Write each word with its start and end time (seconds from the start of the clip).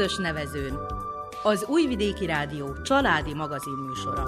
közös 0.00 0.16
nevezőn. 0.16 0.78
Az 1.42 1.64
Újvidéki 1.68 2.26
Rádió 2.26 2.82
családi 2.82 3.34
magazin 3.34 3.72
műsora. 3.72 4.24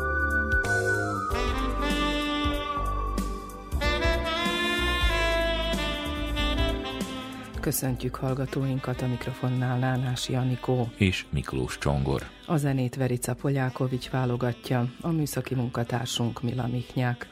Köszöntjük 7.61 8.15
hallgatóinkat 8.15 9.03
a 9.03 9.07
mikrofonnál 9.07 9.79
Lánás 9.79 10.29
Janikó 10.29 10.91
és 10.97 11.25
Miklós 11.31 11.79
Csongor. 11.79 12.23
A 12.47 12.57
zenét 12.57 12.97
Verica 12.97 13.35
Polyákovics 13.35 14.11
válogatja, 14.11 14.87
a 15.01 15.09
műszaki 15.09 15.55
munkatársunk 15.55 16.43
Mila 16.43 16.67
Miknyák. 16.67 17.29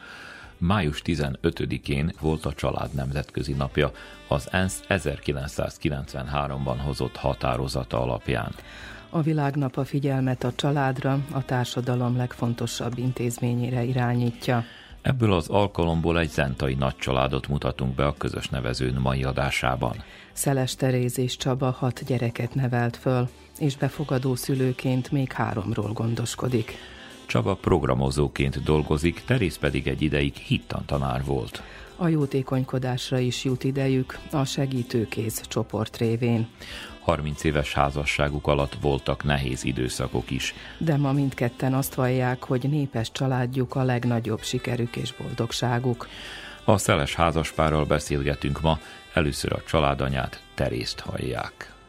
Május 0.61 1.03
15-én 1.05 2.13
volt 2.21 2.45
a 2.45 2.53
Család 2.53 2.95
Nemzetközi 2.95 3.53
Napja, 3.53 3.91
az 4.29 4.49
ENSZ 4.53 4.83
1993-ban 4.89 6.77
hozott 6.85 7.17
határozata 7.17 8.03
alapján. 8.03 8.55
A 9.11 9.21
világnap 9.21 9.77
a 9.77 9.85
figyelmet 9.85 10.45
a 10.45 10.53
családra, 10.55 11.19
a 11.33 11.45
társadalom 11.45 12.17
legfontosabb 12.17 12.99
intézményére 12.99 13.83
irányítja. 13.83 14.65
Ebből 15.03 15.33
az 15.33 15.49
alkalomból 15.49 16.19
egy 16.19 16.31
zentai 16.31 16.75
nagycsaládot 16.75 17.49
mutatunk 17.49 17.95
be 17.95 18.07
a 18.07 18.15
közös 18.19 18.49
nevezőn 18.49 18.95
mai 18.95 19.25
adásában. 19.25 20.03
Szeles 20.33 20.75
Teréz 20.75 21.19
és 21.19 21.37
Csaba 21.37 21.71
hat 21.71 22.05
gyereket 22.05 22.55
nevelt 22.55 22.97
föl, 22.97 23.29
és 23.59 23.77
befogadó 23.77 24.35
szülőként 24.35 25.11
még 25.11 25.33
háromról 25.33 25.93
gondoskodik. 25.93 26.73
Csaba 27.31 27.55
programozóként 27.55 28.63
dolgozik, 28.63 29.23
Teréz 29.25 29.59
pedig 29.59 29.87
egy 29.87 30.03
ideig 30.03 30.35
hittantanár 30.35 31.25
volt. 31.25 31.63
A 31.97 32.09
jótékonykodásra 32.09 33.19
is 33.19 33.45
jut 33.45 33.65
idejük 33.65 34.19
a 34.31 34.45
segítőkéz 34.45 35.41
csoport 35.49 35.97
révén. 35.97 36.49
30 37.01 37.45
éves 37.45 37.73
házasságuk 37.73 38.47
alatt 38.47 38.77
voltak 38.81 39.25
nehéz 39.25 39.65
időszakok 39.65 40.31
is. 40.31 40.55
De 40.79 40.97
ma 40.97 41.13
mindketten 41.13 41.75
azt 41.75 41.95
vallják, 41.95 42.45
hogy 42.45 42.69
népes 42.69 43.13
családjuk 43.13 43.75
a 43.75 43.83
legnagyobb 43.83 44.43
sikerük 44.43 44.97
és 44.97 45.15
boldogságuk. 45.17 46.09
A 46.65 46.79
szeles 46.79 47.15
házaspárral 47.15 47.85
beszélgetünk 47.85 48.61
ma, 48.61 48.79
először 49.15 49.53
a 49.53 49.63
családanyát, 49.67 50.43
Terészt 50.55 51.01
hallják. 51.01 51.80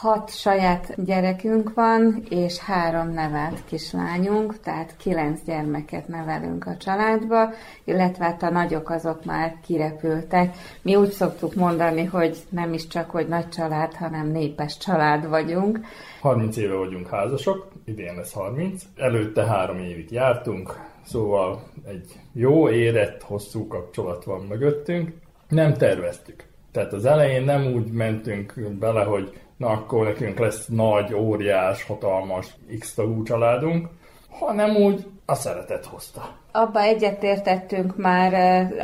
Hat 0.00 0.36
saját 0.36 1.04
gyerekünk 1.04 1.74
van, 1.74 2.22
és 2.28 2.58
három 2.58 3.12
nevelt 3.12 3.64
kislányunk, 3.64 4.60
tehát 4.60 4.96
kilenc 4.96 5.40
gyermeket 5.44 6.08
nevelünk 6.08 6.66
a 6.66 6.76
családba, 6.76 7.50
illetve 7.84 8.24
hát 8.24 8.42
a 8.42 8.50
nagyok 8.50 8.90
azok 8.90 9.24
már 9.24 9.56
kirepültek. 9.66 10.56
Mi 10.82 10.94
úgy 10.94 11.10
szoktuk 11.10 11.54
mondani, 11.54 12.04
hogy 12.04 12.36
nem 12.48 12.72
is 12.72 12.86
csak, 12.86 13.10
hogy 13.10 13.28
nagy 13.28 13.48
család, 13.48 13.94
hanem 13.94 14.26
népes 14.30 14.76
család 14.76 15.28
vagyunk. 15.28 15.80
30 16.20 16.56
éve 16.56 16.74
vagyunk 16.74 17.08
házasok, 17.08 17.68
idén 17.84 18.14
lesz 18.14 18.32
30. 18.32 18.82
Előtte 18.96 19.44
három 19.44 19.78
évig 19.78 20.10
jártunk, 20.10 20.80
szóval 21.04 21.62
egy 21.86 22.20
jó, 22.32 22.70
érett, 22.70 23.22
hosszú 23.22 23.66
kapcsolat 23.66 24.24
van 24.24 24.40
mögöttünk. 24.48 25.12
Nem 25.48 25.74
terveztük. 25.74 26.44
Tehát 26.72 26.92
az 26.92 27.04
elején 27.04 27.44
nem 27.44 27.72
úgy 27.72 27.90
mentünk 27.92 28.54
bele, 28.78 29.02
hogy 29.02 29.32
na 29.60 29.68
akkor 29.68 30.04
nekünk 30.06 30.38
lesz 30.38 30.66
nagy, 30.66 31.14
óriás, 31.14 31.84
hatalmas 31.84 32.46
x 32.78 32.94
tagú 32.94 33.22
családunk, 33.22 33.88
hanem 34.28 34.76
úgy 34.76 35.06
a 35.26 35.34
szeretet 35.34 35.84
hozta. 35.84 36.36
Abba 36.52 36.80
egyetértettünk 36.80 37.96
már 37.96 38.34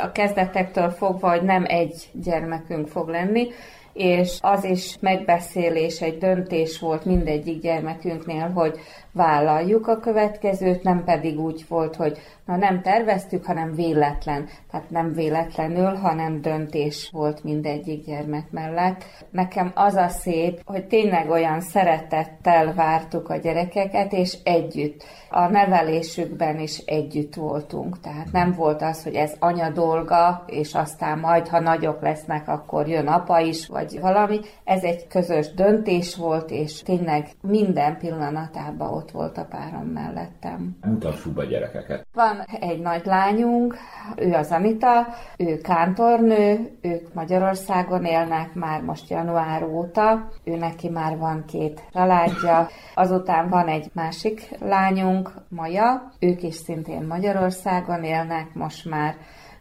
a 0.03 0.11
kezdetektől 0.11 0.89
fogva, 0.89 1.29
hogy 1.29 1.41
nem 1.41 1.65
egy 1.67 2.09
gyermekünk 2.13 2.87
fog 2.87 3.07
lenni, 3.07 3.47
és 3.93 4.37
az 4.41 4.63
is 4.63 4.97
megbeszélés, 4.99 6.01
egy 6.01 6.17
döntés 6.17 6.79
volt 6.79 7.05
mindegyik 7.05 7.61
gyermekünknél, 7.61 8.49
hogy 8.49 8.79
vállaljuk 9.17 9.87
a 9.87 9.99
következőt, 9.99 10.83
nem 10.83 11.03
pedig 11.03 11.39
úgy 11.39 11.65
volt, 11.67 11.95
hogy 11.95 12.17
na 12.47 12.55
nem 12.55 12.81
terveztük, 12.81 13.45
hanem 13.45 13.73
véletlen. 13.73 14.47
Tehát 14.71 14.89
nem 14.89 15.13
véletlenül, 15.13 15.95
hanem 15.95 16.41
döntés 16.41 17.09
volt 17.11 17.43
mindegyik 17.43 18.05
gyermek 18.05 18.51
mellett. 18.51 19.03
Nekem 19.29 19.71
az 19.75 19.95
a 19.95 20.07
szép, 20.07 20.61
hogy 20.65 20.87
tényleg 20.87 21.29
olyan 21.29 21.61
szeretettel 21.61 22.73
vártuk 22.73 23.29
a 23.29 23.35
gyerekeket, 23.35 24.13
és 24.13 24.37
együtt. 24.43 25.03
A 25.29 25.47
nevelésükben 25.47 26.59
is 26.59 26.77
együtt 26.77 27.35
voltunk. 27.35 27.99
Tehát 27.99 28.31
nem 28.31 28.51
volt 28.51 28.81
az, 28.81 29.03
hogy 29.03 29.15
ez 29.15 29.33
anya 29.39 29.69
dolga, 29.69 30.43
és 30.45 30.73
aztán 30.73 31.19
majd, 31.19 31.47
ha 31.47 31.59
nagyok 31.59 32.01
lesznek, 32.01 32.47
akkor 32.47 32.87
jön 32.87 33.07
apa 33.07 33.39
is, 33.39 33.67
vagy 33.67 33.99
valami. 33.99 34.39
Ez 34.63 34.83
egy 34.83 35.07
közös 35.07 35.53
döntés 35.53 36.15
volt, 36.15 36.51
és 36.51 36.81
tényleg 36.81 37.27
minden 37.41 37.97
pillanatában 37.97 38.93
ott 38.93 39.06
volt 39.11 39.37
a 39.37 39.45
párom 39.45 39.85
mellettem. 39.85 40.77
Mutassuk 40.85 41.33
be 41.33 41.45
gyerekeket. 41.45 42.07
Van 42.13 42.43
egy 42.59 42.79
nagy 42.79 43.05
lányunk, 43.05 43.77
ő 44.15 44.33
az 44.33 44.51
Anita, 44.51 45.07
ő 45.37 45.57
kántornő, 45.57 46.77
ők 46.81 47.13
Magyarországon 47.13 48.05
élnek 48.05 48.53
már 48.53 48.81
most 48.81 49.09
január 49.09 49.63
óta, 49.63 50.29
ő 50.43 50.55
neki 50.55 50.89
már 50.89 51.17
van 51.17 51.43
két 51.45 51.83
családja, 51.91 52.67
azután 52.93 53.49
van 53.49 53.67
egy 53.67 53.89
másik 53.93 54.49
lányunk, 54.59 55.31
Maja, 55.49 56.11
ők 56.19 56.43
is 56.43 56.55
szintén 56.55 57.05
Magyarországon 57.07 58.03
élnek 58.03 58.53
most 58.53 58.89
már 58.89 59.15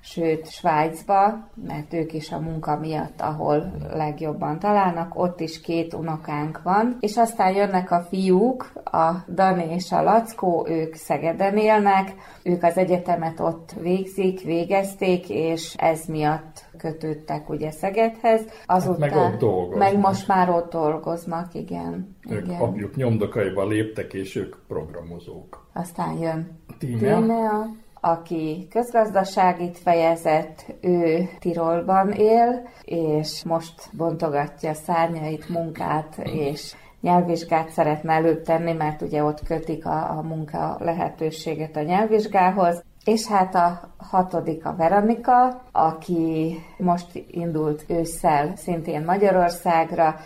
sőt 0.07 0.51
Svájcba, 0.51 1.49
mert 1.55 1.93
ők 1.93 2.13
is 2.13 2.33
a 2.33 2.41
munka 2.41 2.79
miatt, 2.79 3.21
ahol 3.21 3.73
legjobban 3.93 4.59
találnak, 4.59 5.19
ott 5.19 5.41
is 5.41 5.61
két 5.61 5.95
unokánk 5.95 6.63
van, 6.63 6.97
és 7.01 7.17
aztán 7.17 7.55
jönnek 7.55 7.91
a 7.91 8.01
fiúk, 8.01 8.73
a 8.85 9.13
Dani 9.29 9.65
és 9.75 9.93
a 9.93 10.03
Lackó, 10.03 10.67
ők 10.69 10.95
Szegeden 10.95 11.57
élnek, 11.57 12.15
ők 12.43 12.63
az 12.63 12.77
egyetemet 12.77 13.41
ott 13.41 13.75
végzik, 13.81 14.41
végezték, 14.41 15.29
és 15.29 15.75
ez 15.77 16.05
miatt 16.05 16.65
kötődtek 16.79 17.49
ugye 17.49 17.71
Szegedhez. 17.71 18.43
Azután, 18.67 19.11
hát 19.11 19.19
meg 19.19 19.33
ott 19.33 19.39
dolgoznak. 19.39 19.79
Meg 19.79 19.99
most 19.99 20.29
már 20.29 20.51
ott 20.51 20.71
dolgoznak, 20.71 21.55
igen. 21.55 22.17
Ők 22.29 22.45
igen. 22.45 22.61
apjuk 22.61 22.97
nyomdokaiba 22.97 23.67
léptek, 23.67 24.15
és 24.15 24.37
ők 24.37 24.57
programozók. 24.69 25.67
Aztán 25.73 26.19
jön 26.19 26.59
Tímea. 26.79 27.19
Tímea 27.19 27.85
aki 28.07 28.69
közgazdaságit 28.71 29.79
fejezett, 29.79 30.65
ő 30.81 31.29
Tirolban 31.39 32.13
él, 32.13 32.69
és 32.85 33.45
most 33.45 33.89
bontogatja 33.97 34.75
szárnyait, 34.75 35.49
munkát, 35.49 36.19
és 36.23 36.75
nyelvvizsgát 37.01 37.71
szeretne 37.71 38.13
előbb 38.13 38.43
tenni, 38.43 38.73
mert 38.73 39.03
ugye 39.03 39.25
ott 39.25 39.43
kötik 39.43 39.87
a, 39.87 40.19
a 40.19 40.23
munka 40.23 40.77
lehetőséget 40.81 41.77
a 41.77 41.83
nyelvvizsgához. 41.83 42.85
És 43.05 43.27
hát 43.27 43.55
a 43.55 43.81
hatodik 43.97 44.67
a 44.67 44.77
Veronika, 44.77 45.63
aki 45.73 46.59
most 46.79 47.25
indult 47.31 47.85
ősszel 47.89 48.57
szintén 48.57 49.05
Magyarországra. 49.05 50.17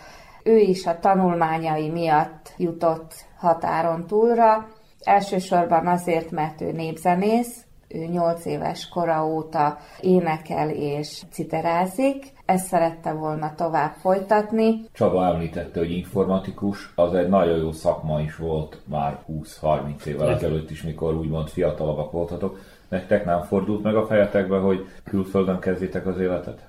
Ő 0.43 0.57
is 0.57 0.85
a 0.85 0.99
tanulmányai 0.99 1.89
miatt 1.89 2.53
jutott 2.57 3.13
határon 3.37 4.07
túlra, 4.07 4.67
Elsősorban 5.03 5.87
azért, 5.87 6.31
mert 6.31 6.61
ő 6.61 6.71
népzenész, 6.71 7.65
8 8.11 8.45
éves 8.45 8.87
kora 8.87 9.25
óta 9.25 9.77
énekel 10.01 10.69
és 10.69 11.21
citerázik, 11.31 12.25
ezt 12.45 12.65
szerette 12.65 13.11
volna 13.11 13.53
tovább 13.55 13.93
folytatni. 13.93 14.85
Csaba 14.93 15.25
említette, 15.25 15.79
hogy 15.79 15.91
informatikus, 15.91 16.91
az 16.95 17.13
egy 17.13 17.27
nagyon 17.29 17.57
jó 17.57 17.71
szakma 17.71 18.21
is 18.21 18.35
volt 18.35 18.81
már 18.85 19.19
20-30 19.61 20.05
évvel 20.05 20.29
ezelőtt 20.29 20.69
is, 20.69 20.83
mikor 20.83 21.15
úgymond 21.15 21.47
fiatalabbak 21.47 22.11
voltatok. 22.11 22.59
Nektek 22.89 23.25
nem 23.25 23.41
fordult 23.41 23.83
meg 23.83 23.95
a 23.95 24.05
fejetekbe, 24.05 24.57
hogy 24.57 24.87
külföldön 25.03 25.59
kezditek 25.59 26.05
az 26.07 26.19
életet? 26.19 26.65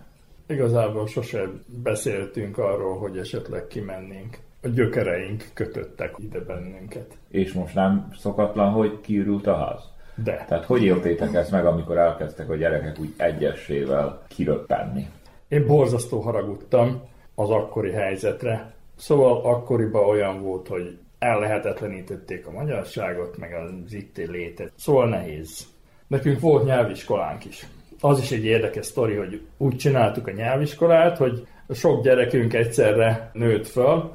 Igazából 0.46 1.06
sose 1.06 1.42
beszéltünk 1.82 2.58
arról, 2.58 2.98
hogy 2.98 3.18
esetleg 3.18 3.66
kimennénk. 3.66 4.38
A 4.62 4.68
gyökereink 4.68 5.50
kötöttek 5.54 6.14
ide 6.18 6.40
bennünket. 6.40 7.16
És 7.28 7.52
most 7.52 7.74
nem 7.74 8.08
szokatlan, 8.18 8.70
hogy 8.70 9.00
kiürült 9.00 9.46
a 9.46 9.56
ház? 9.56 9.91
De. 10.14 10.44
Tehát 10.48 10.64
hogy 10.64 10.84
éltétek 10.84 11.34
ezt 11.34 11.50
meg, 11.50 11.66
amikor 11.66 11.98
elkezdtek 11.98 12.50
a 12.50 12.56
gyerekek 12.56 12.98
úgy 13.00 13.14
egyesével 13.16 14.22
kiröppenni? 14.28 15.06
Én 15.48 15.66
borzasztó 15.66 16.20
haragudtam 16.20 17.02
az 17.34 17.50
akkori 17.50 17.90
helyzetre. 17.90 18.72
Szóval 18.96 19.40
akkoriban 19.44 20.08
olyan 20.08 20.42
volt, 20.42 20.68
hogy 20.68 20.98
ellehetetlenítették 21.18 22.46
a 22.46 22.50
magyarságot, 22.50 23.36
meg 23.38 23.52
az 23.54 23.92
itt 23.92 24.16
létet. 24.16 24.72
Szóval 24.76 25.08
nehéz. 25.08 25.66
Nekünk 26.06 26.40
volt 26.40 26.64
nyelviskolánk 26.64 27.44
is. 27.44 27.66
Az 28.00 28.18
is 28.18 28.30
egy 28.30 28.44
érdekes 28.44 28.86
sztori, 28.86 29.14
hogy 29.14 29.40
úgy 29.56 29.76
csináltuk 29.76 30.26
a 30.26 30.30
nyelviskolát, 30.30 31.16
hogy 31.16 31.46
sok 31.70 32.02
gyerekünk 32.02 32.54
egyszerre 32.54 33.30
nőtt 33.32 33.66
föl, 33.66 34.12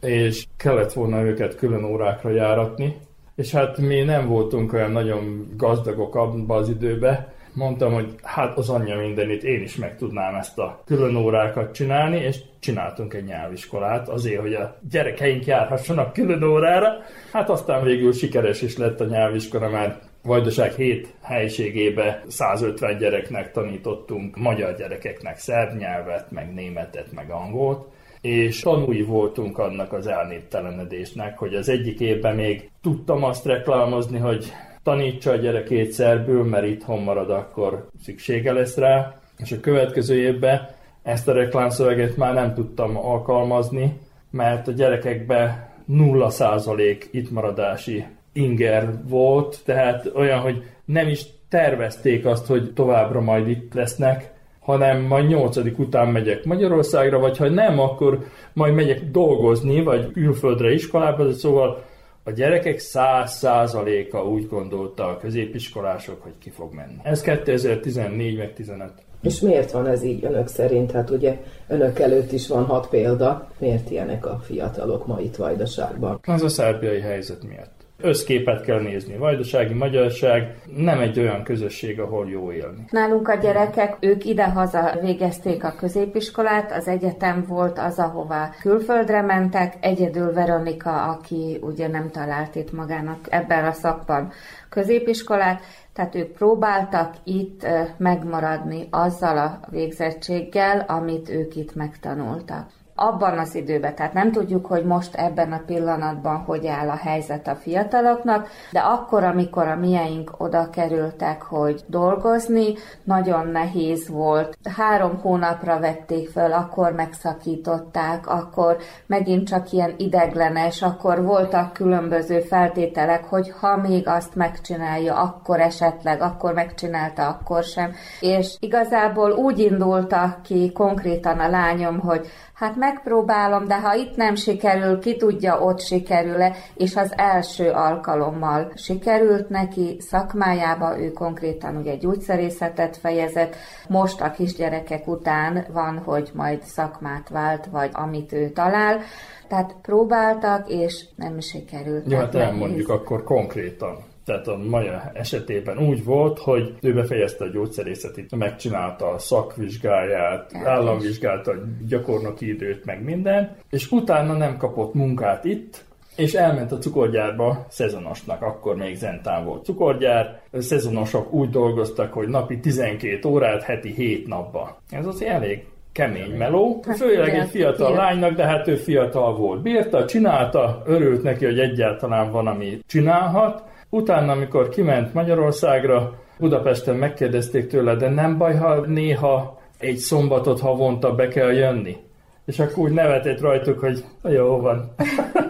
és 0.00 0.46
kellett 0.56 0.92
volna 0.92 1.22
őket 1.22 1.56
külön 1.56 1.84
órákra 1.84 2.30
járatni, 2.30 2.96
és 3.38 3.50
hát 3.50 3.78
mi 3.78 4.02
nem 4.02 4.26
voltunk 4.26 4.72
olyan 4.72 4.90
nagyon 4.90 5.48
gazdagok 5.56 6.14
abban 6.14 6.58
az 6.58 6.68
időben, 6.68 7.28
mondtam, 7.52 7.92
hogy 7.92 8.14
hát 8.22 8.58
az 8.58 8.68
anyja 8.68 8.96
mindenit, 8.96 9.42
én 9.44 9.62
is 9.62 9.76
meg 9.76 9.96
tudnám 9.96 10.34
ezt 10.34 10.58
a 10.58 10.82
külön 10.86 11.16
órákat 11.16 11.74
csinálni, 11.74 12.16
és 12.16 12.38
csináltunk 12.58 13.14
egy 13.14 13.24
nyelviskolát 13.24 14.08
azért, 14.08 14.40
hogy 14.40 14.54
a 14.54 14.78
gyerekeink 14.90 15.46
járhassanak 15.46 16.12
külön 16.12 16.42
órára. 16.42 16.88
Hát 17.32 17.50
aztán 17.50 17.84
végül 17.84 18.12
sikeres 18.12 18.62
is 18.62 18.76
lett 18.76 19.00
a 19.00 19.04
nyelviskola, 19.04 19.68
mert 19.68 20.06
Vajdaság 20.22 20.72
7 20.74 21.14
helységébe 21.22 22.24
150 22.26 22.98
gyereknek 22.98 23.52
tanítottunk, 23.52 24.36
magyar 24.36 24.74
gyerekeknek 24.76 25.38
szerb 25.38 25.78
nyelvet, 25.78 26.30
meg 26.30 26.54
németet, 26.54 27.12
meg 27.12 27.30
angolt, 27.30 27.86
és 28.20 28.60
tanúi 28.60 29.02
voltunk 29.02 29.58
annak 29.58 29.92
az 29.92 30.06
elnéptelenedésnek, 30.06 31.38
hogy 31.38 31.54
az 31.54 31.68
egyik 31.68 32.00
évben 32.00 32.34
még 32.34 32.70
tudtam 32.82 33.24
azt 33.24 33.44
reklámozni, 33.44 34.18
hogy 34.18 34.52
tanítsa 34.82 35.30
a 35.30 35.36
gyerekét 35.36 35.92
szerbül, 35.92 36.44
mert 36.44 36.66
itthon 36.66 37.02
marad, 37.02 37.30
akkor 37.30 37.88
szüksége 38.02 38.52
lesz 38.52 38.76
rá, 38.76 39.20
és 39.36 39.52
a 39.52 39.60
következő 39.60 40.20
évben 40.20 40.68
ezt 41.02 41.28
a 41.28 41.32
reklámszöveget 41.32 42.16
már 42.16 42.34
nem 42.34 42.54
tudtam 42.54 42.96
alkalmazni, 42.96 43.98
mert 44.30 44.68
a 44.68 44.72
gyerekekbe 44.72 45.72
0% 45.88 47.04
itt 47.10 47.30
maradási 47.30 48.04
inger 48.32 49.08
volt, 49.08 49.60
tehát 49.64 50.10
olyan, 50.14 50.40
hogy 50.40 50.62
nem 50.84 51.08
is 51.08 51.26
tervezték 51.48 52.26
azt, 52.26 52.46
hogy 52.46 52.72
továbbra 52.72 53.20
majd 53.20 53.48
itt 53.48 53.74
lesznek, 53.74 54.32
hanem 54.68 55.00
majd 55.00 55.26
nyolcadik 55.28 55.78
után 55.78 56.08
megyek 56.08 56.44
Magyarországra, 56.44 57.18
vagy 57.18 57.36
ha 57.36 57.48
nem, 57.48 57.78
akkor 57.78 58.18
majd 58.52 58.74
megyek 58.74 59.10
dolgozni, 59.10 59.82
vagy 59.82 60.12
külföldre 60.12 60.72
iskolába, 60.72 61.32
szóval 61.32 61.84
a 62.24 62.30
gyerekek 62.30 62.78
száz 62.78 63.32
százaléka 63.32 64.24
úgy 64.24 64.48
gondolta 64.48 65.06
a 65.08 65.16
középiskolások, 65.16 66.22
hogy 66.22 66.32
ki 66.38 66.50
fog 66.50 66.74
menni. 66.74 66.96
Ez 67.02 67.20
2014 67.20 68.36
meg 68.36 68.52
15. 68.52 68.92
És 69.22 69.40
miért 69.40 69.70
van 69.70 69.86
ez 69.86 70.02
így 70.02 70.24
önök 70.24 70.48
szerint? 70.48 70.90
Hát 70.90 71.10
ugye 71.10 71.36
önök 71.68 71.98
előtt 71.98 72.32
is 72.32 72.48
van 72.48 72.64
hat 72.64 72.88
példa. 72.88 73.48
Miért 73.58 73.90
ilyenek 73.90 74.26
a 74.26 74.40
fiatalok 74.44 75.06
ma 75.06 75.20
itt 75.20 75.36
Vajdaságban? 75.36 76.20
Az 76.26 76.42
a 76.42 76.48
szerbiai 76.48 77.00
helyzet 77.00 77.42
miatt. 77.48 77.77
Összképet 78.00 78.64
kell 78.64 78.80
nézni. 78.80 79.16
Vajdasági 79.16 79.74
magyarság 79.74 80.60
nem 80.76 81.00
egy 81.00 81.18
olyan 81.18 81.42
közösség, 81.42 82.00
ahol 82.00 82.28
jó 82.28 82.52
élni. 82.52 82.84
Nálunk 82.90 83.28
a 83.28 83.34
gyerekek, 83.34 83.96
ők 84.00 84.24
idehaza 84.24 84.98
végezték 85.00 85.64
a 85.64 85.74
középiskolát, 85.78 86.72
az 86.72 86.88
egyetem 86.88 87.44
volt 87.48 87.78
az, 87.78 87.98
ahová 87.98 88.50
külföldre 88.60 89.22
mentek, 89.22 89.74
egyedül 89.80 90.32
Veronika, 90.32 91.02
aki 91.02 91.58
ugye 91.60 91.88
nem 91.88 92.10
talált 92.10 92.54
itt 92.54 92.72
magának 92.72 93.18
ebben 93.30 93.64
a 93.64 93.72
szakban 93.72 94.32
középiskolát, 94.68 95.60
tehát 95.92 96.14
ők 96.14 96.32
próbáltak 96.32 97.14
itt 97.24 97.66
megmaradni 97.96 98.88
azzal 98.90 99.38
a 99.38 99.60
végzettséggel, 99.70 100.84
amit 100.88 101.28
ők 101.28 101.56
itt 101.56 101.74
megtanultak 101.74 102.70
abban 102.98 103.38
az 103.38 103.54
időben, 103.54 103.94
tehát 103.94 104.12
nem 104.12 104.32
tudjuk, 104.32 104.66
hogy 104.66 104.84
most 104.84 105.14
ebben 105.14 105.52
a 105.52 105.62
pillanatban 105.66 106.36
hogy 106.36 106.66
áll 106.66 106.88
a 106.88 106.96
helyzet 106.96 107.48
a 107.48 107.54
fiataloknak, 107.54 108.48
de 108.72 108.80
akkor, 108.80 109.24
amikor 109.24 109.66
a 109.68 109.76
mieink 109.76 110.30
oda 110.36 110.70
kerültek, 110.70 111.42
hogy 111.42 111.84
dolgozni, 111.86 112.74
nagyon 113.04 113.46
nehéz 113.46 114.08
volt. 114.08 114.58
Három 114.76 115.18
hónapra 115.20 115.80
vették 115.80 116.28
föl, 116.28 116.52
akkor 116.52 116.92
megszakították, 116.92 118.28
akkor 118.28 118.76
megint 119.06 119.48
csak 119.48 119.72
ilyen 119.72 119.94
ideglenes, 119.96 120.82
akkor 120.82 121.22
voltak 121.22 121.72
különböző 121.72 122.40
feltételek, 122.40 123.24
hogy 123.24 123.52
ha 123.60 123.76
még 123.76 124.08
azt 124.08 124.34
megcsinálja, 124.34 125.14
akkor 125.14 125.60
esetleg, 125.60 126.20
akkor 126.20 126.52
megcsinálta, 126.52 127.28
akkor 127.28 127.62
sem. 127.62 127.92
És 128.20 128.56
igazából 128.60 129.30
úgy 129.30 129.58
indultak 129.58 130.42
ki 130.42 130.72
konkrétan 130.72 131.38
a 131.38 131.48
lányom, 131.48 131.98
hogy 131.98 132.28
Hát 132.58 132.76
megpróbálom, 132.88 133.66
de 133.66 133.80
ha 133.80 133.94
itt 133.94 134.16
nem 134.16 134.34
sikerül, 134.34 134.98
ki 134.98 135.16
tudja, 135.16 135.60
ott 135.60 135.80
sikerül-e, 135.80 136.56
és 136.74 136.96
az 136.96 137.12
első 137.16 137.70
alkalommal 137.70 138.72
sikerült 138.74 139.48
neki 139.48 139.96
szakmájába, 140.00 141.00
ő 141.00 141.12
konkrétan 141.12 141.76
ugye 141.76 141.96
gyógyszerészetet 141.96 142.96
fejezett, 142.96 143.56
most 143.88 144.20
a 144.20 144.30
kisgyerekek 144.30 145.06
után 145.06 145.66
van, 145.72 145.98
hogy 145.98 146.30
majd 146.34 146.62
szakmát 146.62 147.28
vált, 147.28 147.66
vagy 147.66 147.90
amit 147.92 148.32
ő 148.32 148.48
talál, 148.48 149.00
tehát 149.48 149.76
próbáltak, 149.82 150.68
és 150.68 151.04
nem 151.16 151.40
sikerült. 151.40 152.10
Ja, 152.10 152.18
hát 152.18 152.34
elmondjuk 152.34 152.88
akkor 152.88 153.24
konkrétan. 153.24 153.96
Tehát 154.28 154.48
a 154.48 154.56
Maja 154.56 155.10
esetében 155.14 155.78
úgy 155.78 156.04
volt, 156.04 156.38
hogy 156.38 156.74
ő 156.80 156.94
befejezte 156.94 157.44
a 157.44 157.48
gyógyszerészetit, 157.48 158.36
megcsinálta 158.36 159.10
a 159.10 159.18
szakvizsgáját, 159.18 160.54
államvizsgálta 160.64 161.50
a 161.50 161.54
gyakornoki 161.86 162.48
időt, 162.48 162.84
meg 162.84 163.02
minden, 163.04 163.56
és 163.70 163.90
utána 163.90 164.32
nem 164.32 164.56
kapott 164.56 164.94
munkát 164.94 165.44
itt, 165.44 165.84
és 166.16 166.34
elment 166.34 166.72
a 166.72 166.78
cukorgyárba 166.78 167.66
szezonosnak, 167.68 168.42
akkor 168.42 168.76
még 168.76 168.96
Zentán 168.96 169.44
volt 169.44 169.64
cukorgyár. 169.64 170.40
A 170.52 170.60
szezonosok 170.60 171.32
úgy 171.32 171.50
dolgoztak, 171.50 172.12
hogy 172.12 172.28
napi 172.28 172.60
12 172.60 173.28
órát, 173.28 173.62
heti 173.62 173.92
7 173.92 174.26
napba. 174.26 174.80
Ez 174.90 175.06
az 175.06 175.22
elég 175.22 175.64
kemény 175.92 176.36
meló, 176.36 176.80
hát 176.86 176.96
főleg 176.96 177.34
egy 177.34 177.48
fiatal 177.48 177.94
lánynak, 177.94 178.34
de 178.34 178.44
hát 178.44 178.68
ő 178.68 178.76
fiatal 178.76 179.36
volt. 179.36 179.62
Bírta, 179.62 180.04
csinálta, 180.04 180.82
örült 180.86 181.22
neki, 181.22 181.44
hogy 181.44 181.58
egyáltalán 181.58 182.30
van, 182.30 182.46
ami 182.46 182.78
csinálhat, 182.86 183.62
Utána, 183.90 184.32
amikor 184.32 184.68
kiment 184.68 185.14
Magyarországra, 185.14 186.18
Budapesten 186.38 186.96
megkérdezték 186.96 187.66
tőle, 187.66 187.94
de 187.94 188.08
nem 188.08 188.38
baj, 188.38 188.54
ha 188.54 188.86
néha 188.86 189.60
egy 189.78 189.96
szombatot 189.96 190.60
havonta 190.60 191.14
be 191.14 191.28
kell 191.28 191.52
jönni. 191.52 191.96
És 192.44 192.58
akkor 192.58 192.78
úgy 192.78 192.92
nevetett 192.92 193.40
rajtuk, 193.40 193.78
hogy 193.78 194.04
jó 194.22 194.60
van. 194.60 194.94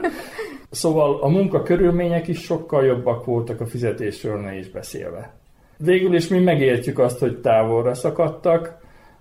szóval 0.71 1.19
a 1.23 1.29
munka 1.29 1.63
körülmények 1.63 2.29
is 2.29 2.41
sokkal 2.41 2.85
jobbak 2.85 3.25
voltak 3.25 3.61
a 3.61 3.67
fizetésről, 3.67 4.41
ne 4.41 4.59
is 4.59 4.71
beszélve. 4.71 5.35
Végül 5.77 6.15
is 6.15 6.29
mi 6.29 6.39
megértjük 6.39 6.99
azt, 6.99 7.19
hogy 7.19 7.41
távolra 7.41 7.95
szakadtak, 7.95 8.77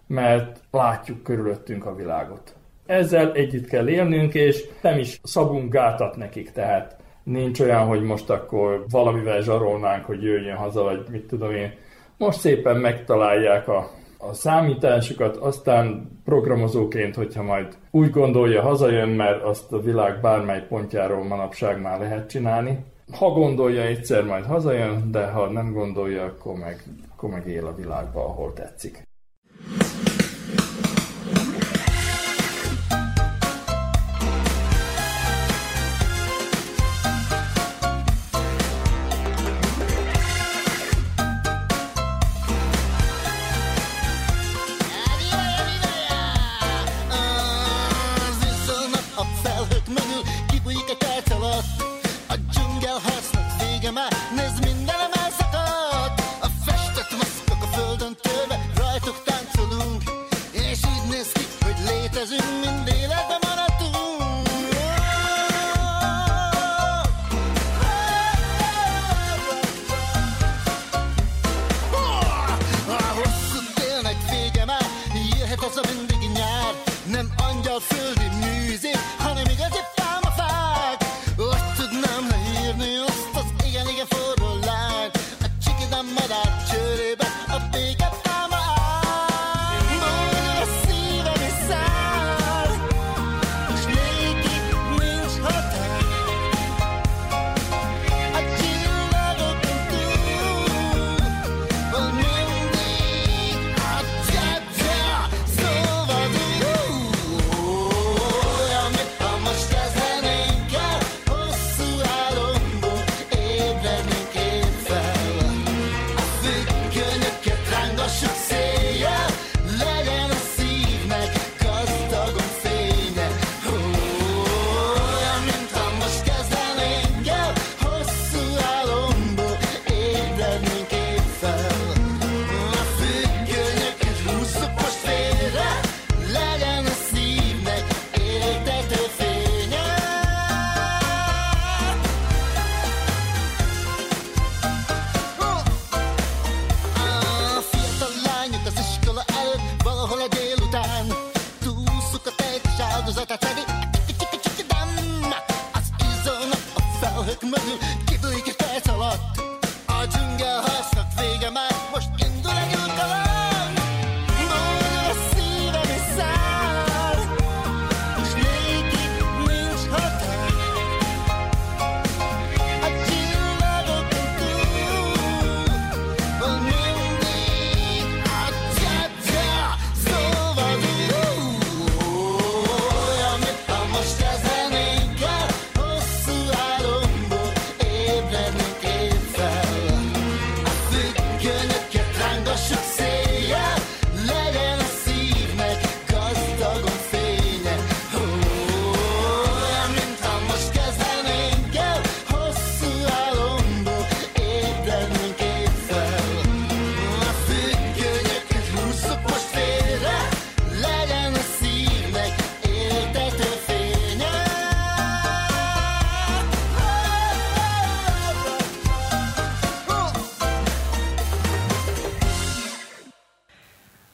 mert 0.07 0.59
látjuk 0.71 1.23
körülöttünk 1.23 1.85
a 1.85 1.95
világot. 1.95 2.55
Ezzel 2.85 3.33
együtt 3.33 3.67
kell 3.67 3.87
élnünk, 3.87 4.33
és 4.33 4.65
nem 4.81 4.97
is 4.97 5.19
szabunk 5.23 5.71
gátat 5.71 6.15
nekik, 6.15 6.51
tehát 6.51 6.95
nincs 7.27 7.59
olyan, 7.59 7.85
hogy 7.85 8.01
most 8.01 8.29
akkor 8.29 8.85
valamivel 8.89 9.41
zsarolnánk, 9.41 10.05
hogy 10.05 10.23
jöjjön 10.23 10.55
haza, 10.55 10.83
vagy 10.83 11.05
mit 11.11 11.27
tudom 11.27 11.51
én. 11.51 11.73
Most 12.17 12.39
szépen 12.39 12.77
megtalálják 12.77 13.67
a, 13.67 13.89
a 14.17 14.33
számításukat, 14.33 15.35
aztán 15.35 16.11
programozóként, 16.25 17.15
hogyha 17.15 17.43
majd 17.43 17.77
úgy 17.91 18.09
gondolja, 18.09 18.61
hazajön, 18.61 19.09
mert 19.09 19.43
azt 19.43 19.73
a 19.73 19.81
világ 19.81 20.21
bármely 20.21 20.65
pontjáról 20.67 21.23
manapság 21.23 21.81
már 21.81 21.99
lehet 21.99 22.29
csinálni. 22.29 22.85
Ha 23.17 23.29
gondolja, 23.29 23.81
egyszer 23.81 24.23
majd 24.23 24.45
hazajön, 24.45 25.11
de 25.11 25.25
ha 25.27 25.49
nem 25.49 25.73
gondolja, 25.73 26.23
akkor 26.23 26.57
meg, 26.57 26.83
akkor 27.11 27.29
meg 27.29 27.47
él 27.47 27.65
a 27.65 27.75
világba, 27.75 28.25
ahol 28.25 28.53
tetszik. 28.53 29.06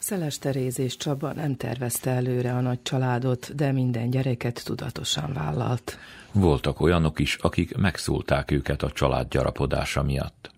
Szeles 0.06 0.38
Teréz 0.38 0.80
és 0.80 0.98
Csaba 0.98 1.34
nem 1.34 1.56
tervezte 1.56 2.10
előre 2.10 2.54
a 2.54 2.60
nagy 2.62 2.82
családot, 2.82 3.56
de 3.56 3.72
minden 3.72 4.10
gyereket 4.10 4.62
tudatosan 4.66 5.34
vállalt. 5.34 5.98
Voltak 6.32 6.80
olyanok 6.80 7.20
is, 7.20 7.36
akik 7.36 7.78
megszólták 7.78 8.52
őket 8.52 8.82
a 8.82 8.92
család 8.92 9.28
gyarapodása 9.28 10.04
miatt 10.04 10.54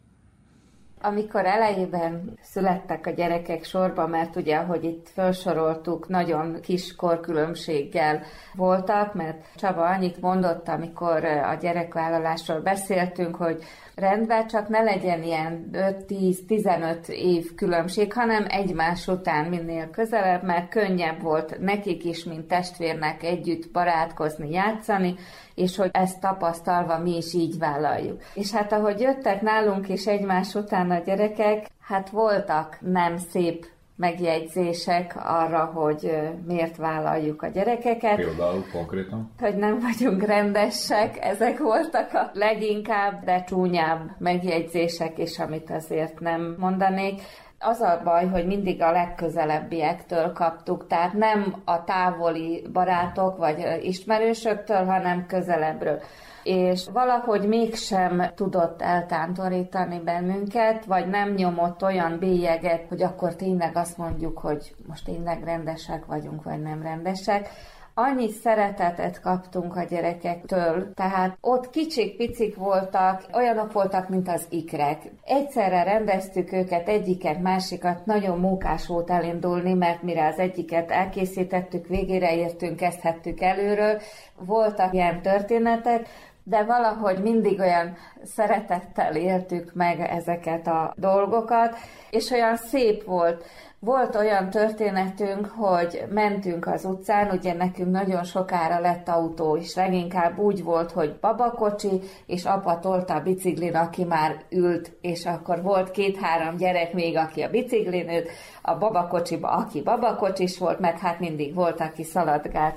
amikor 1.05 1.45
elejében 1.45 2.37
születtek 2.41 3.05
a 3.05 3.09
gyerekek 3.09 3.63
sorba, 3.63 4.07
mert 4.07 4.35
ugye, 4.35 4.57
ahogy 4.57 4.83
itt 4.83 5.09
felsoroltuk, 5.13 6.07
nagyon 6.07 6.61
kis 6.61 6.95
korkülönbséggel 6.95 8.23
voltak, 8.53 9.13
mert 9.13 9.45
Csaba 9.55 9.85
annyit 9.85 10.21
mondott, 10.21 10.67
amikor 10.67 11.25
a 11.25 11.53
gyerekvállalásról 11.53 12.59
beszéltünk, 12.59 13.35
hogy 13.35 13.63
rendben, 13.95 14.47
csak 14.47 14.67
ne 14.67 14.81
legyen 14.81 15.23
ilyen 15.23 15.69
5-10-15 15.73 17.07
év 17.07 17.55
különbség, 17.55 18.13
hanem 18.13 18.45
egymás 18.49 19.07
után 19.07 19.45
minél 19.45 19.89
közelebb, 19.89 20.43
mert 20.43 20.69
könnyebb 20.69 21.21
volt 21.21 21.59
nekik 21.59 22.05
is, 22.05 22.23
mint 22.23 22.47
testvérnek 22.47 23.23
együtt 23.23 23.71
barátkozni, 23.71 24.51
játszani, 24.51 25.15
és 25.55 25.75
hogy 25.75 25.89
ezt 25.91 26.19
tapasztalva 26.19 26.99
mi 26.99 27.15
is 27.17 27.33
így 27.33 27.57
vállaljuk. 27.57 28.21
És 28.33 28.51
hát 28.51 28.71
ahogy 28.71 28.99
jöttek 28.99 29.41
nálunk 29.41 29.89
is 29.89 30.05
egymás 30.05 30.53
után 30.53 30.91
a 30.91 30.99
gyerekek, 30.99 31.67
hát 31.81 32.09
voltak 32.09 32.77
nem 32.81 33.17
szép 33.17 33.73
megjegyzések 33.95 35.15
arra, 35.23 35.65
hogy 35.65 36.11
miért 36.45 36.77
vállaljuk 36.77 37.41
a 37.41 37.47
gyerekeket. 37.47 38.15
Például 38.15 38.65
konkrétan? 38.71 39.31
Hogy 39.39 39.55
nem 39.55 39.79
vagyunk 39.79 40.23
rendesek, 40.23 41.25
ezek 41.25 41.59
voltak 41.59 42.13
a 42.13 42.29
leginkább, 42.33 43.23
de 43.23 43.43
csúnyább 43.43 44.09
megjegyzések 44.17 45.17
is, 45.17 45.39
amit 45.39 45.71
azért 45.71 46.19
nem 46.19 46.55
mondanék. 46.59 47.21
Az 47.59 47.81
a 47.81 48.01
baj, 48.03 48.27
hogy 48.27 48.45
mindig 48.45 48.81
a 48.81 48.91
legközelebbiektől 48.91 50.31
kaptuk, 50.31 50.87
tehát 50.87 51.13
nem 51.13 51.61
a 51.65 51.83
távoli 51.83 52.67
barátok 52.73 53.37
vagy 53.37 53.79
ismerősöktől, 53.81 54.85
hanem 54.85 55.25
közelebbről 55.27 56.01
és 56.45 56.87
valahogy 56.93 57.47
mégsem 57.47 58.23
tudott 58.35 58.81
eltántorítani 58.81 59.99
bennünket, 59.99 60.85
vagy 60.85 61.07
nem 61.07 61.33
nyomott 61.33 61.83
olyan 61.83 62.19
bélyeget, 62.19 62.85
hogy 62.89 63.01
akkor 63.03 63.35
tényleg 63.35 63.77
azt 63.77 63.97
mondjuk, 63.97 64.37
hogy 64.37 64.75
most 64.87 65.05
tényleg 65.05 65.43
rendesek 65.43 66.05
vagyunk, 66.05 66.43
vagy 66.43 66.61
nem 66.61 66.81
rendesek, 66.81 67.49
annyi 67.97 68.29
szeretetet 68.29 69.21
kaptunk 69.21 69.75
a 69.75 69.83
gyerekektől, 69.83 70.93
tehát 70.93 71.37
ott 71.41 71.69
kicsik-picik 71.69 72.55
voltak, 72.55 73.23
olyanok 73.33 73.71
voltak, 73.71 74.09
mint 74.09 74.27
az 74.27 74.45
ikrek. 74.49 75.01
Egyszerre 75.23 75.83
rendeztük 75.83 76.51
őket, 76.51 76.87
egyiket, 76.87 77.41
másikat, 77.41 78.05
nagyon 78.05 78.39
mókás 78.39 78.87
volt 78.87 79.09
elindulni, 79.09 79.73
mert 79.73 80.01
mire 80.01 80.27
az 80.27 80.39
egyiket 80.39 80.91
elkészítettük, 80.91 81.87
végére 81.87 82.35
értünk, 82.35 82.75
kezdhettük 82.75 83.41
előről. 83.41 84.01
Voltak 84.37 84.93
ilyen 84.93 85.21
történetek, 85.21 86.07
de 86.47 86.63
valahogy 86.63 87.21
mindig 87.21 87.59
olyan 87.59 87.95
szeretettel 88.23 89.15
éltük 89.15 89.73
meg 89.73 89.99
ezeket 89.99 90.67
a 90.67 90.93
dolgokat, 90.97 91.75
és 92.09 92.29
olyan 92.29 92.55
szép 92.55 93.03
volt. 93.03 93.43
Volt 93.79 94.15
olyan 94.15 94.49
történetünk, 94.49 95.45
hogy 95.45 96.03
mentünk 96.09 96.67
az 96.67 96.85
utcán, 96.85 97.29
ugye 97.31 97.53
nekünk 97.53 97.91
nagyon 97.91 98.23
sokára 98.23 98.79
lett 98.79 99.07
autó, 99.07 99.57
és 99.57 99.75
leginkább 99.75 100.37
úgy 100.37 100.63
volt, 100.63 100.91
hogy 100.91 101.17
babakocsi, 101.21 102.01
és 102.25 102.45
apa 102.45 102.79
tolta 102.79 103.13
a 103.13 103.21
biciklin, 103.21 103.75
aki 103.75 104.03
már 104.03 104.35
ült, 104.49 104.91
és 105.01 105.25
akkor 105.25 105.61
volt 105.61 105.91
két-három 105.91 106.57
gyerek 106.57 106.93
még, 106.93 107.17
aki 107.17 107.41
a 107.41 107.49
biciklin 107.49 108.09
ült, 108.09 108.29
a 108.61 108.77
babakocsiba, 108.77 109.47
aki 109.47 109.81
babakocsis 109.81 110.57
volt, 110.57 110.79
meg 110.79 110.99
hát 110.99 111.19
mindig 111.19 111.55
volt, 111.55 111.79
aki 111.81 112.03
szaladgált 112.03 112.75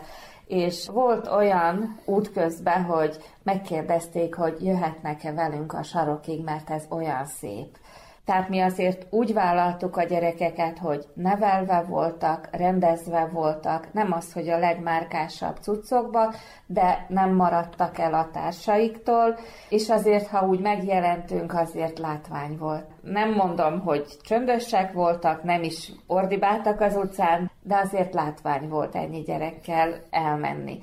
és 0.49 0.89
volt 0.89 1.27
olyan 1.27 1.99
útközben, 2.05 2.85
hogy 2.85 3.17
megkérdezték, 3.43 4.35
hogy 4.35 4.65
jöhetnek-e 4.65 5.33
velünk 5.33 5.73
a 5.73 5.83
sarokig, 5.83 6.45
mert 6.45 6.71
ez 6.71 6.85
olyan 6.89 7.27
szép. 7.27 7.79
Tehát 8.29 8.49
mi 8.49 8.61
azért 8.61 9.07
úgy 9.11 9.33
vállaltuk 9.33 9.97
a 9.97 10.03
gyerekeket, 10.03 10.79
hogy 10.79 11.05
nevelve 11.15 11.85
voltak, 11.89 12.49
rendezve 12.53 13.29
voltak, 13.33 13.93
nem 13.93 14.13
az, 14.13 14.33
hogy 14.33 14.49
a 14.49 14.59
legmárkásabb 14.59 15.57
cuccokba, 15.61 16.35
de 16.67 17.07
nem 17.09 17.35
maradtak 17.35 17.99
el 17.99 18.15
a 18.15 18.29
társaiktól, 18.33 19.39
és 19.69 19.91
azért, 19.91 20.27
ha 20.27 20.47
úgy 20.47 20.61
megjelentünk, 20.61 21.55
azért 21.55 21.99
látvány 21.99 22.57
volt. 22.59 22.85
Nem 23.03 23.33
mondom, 23.33 23.81
hogy 23.81 24.07
csöndösek 24.23 24.93
voltak, 24.93 25.43
nem 25.43 25.63
is 25.63 25.93
ordibáltak 26.07 26.81
az 26.81 26.97
utcán, 26.97 27.51
de 27.63 27.77
azért 27.77 28.15
látvány 28.15 28.69
volt 28.69 28.95
ennyi 28.95 29.21
gyerekkel 29.21 29.95
elmenni. 30.11 30.79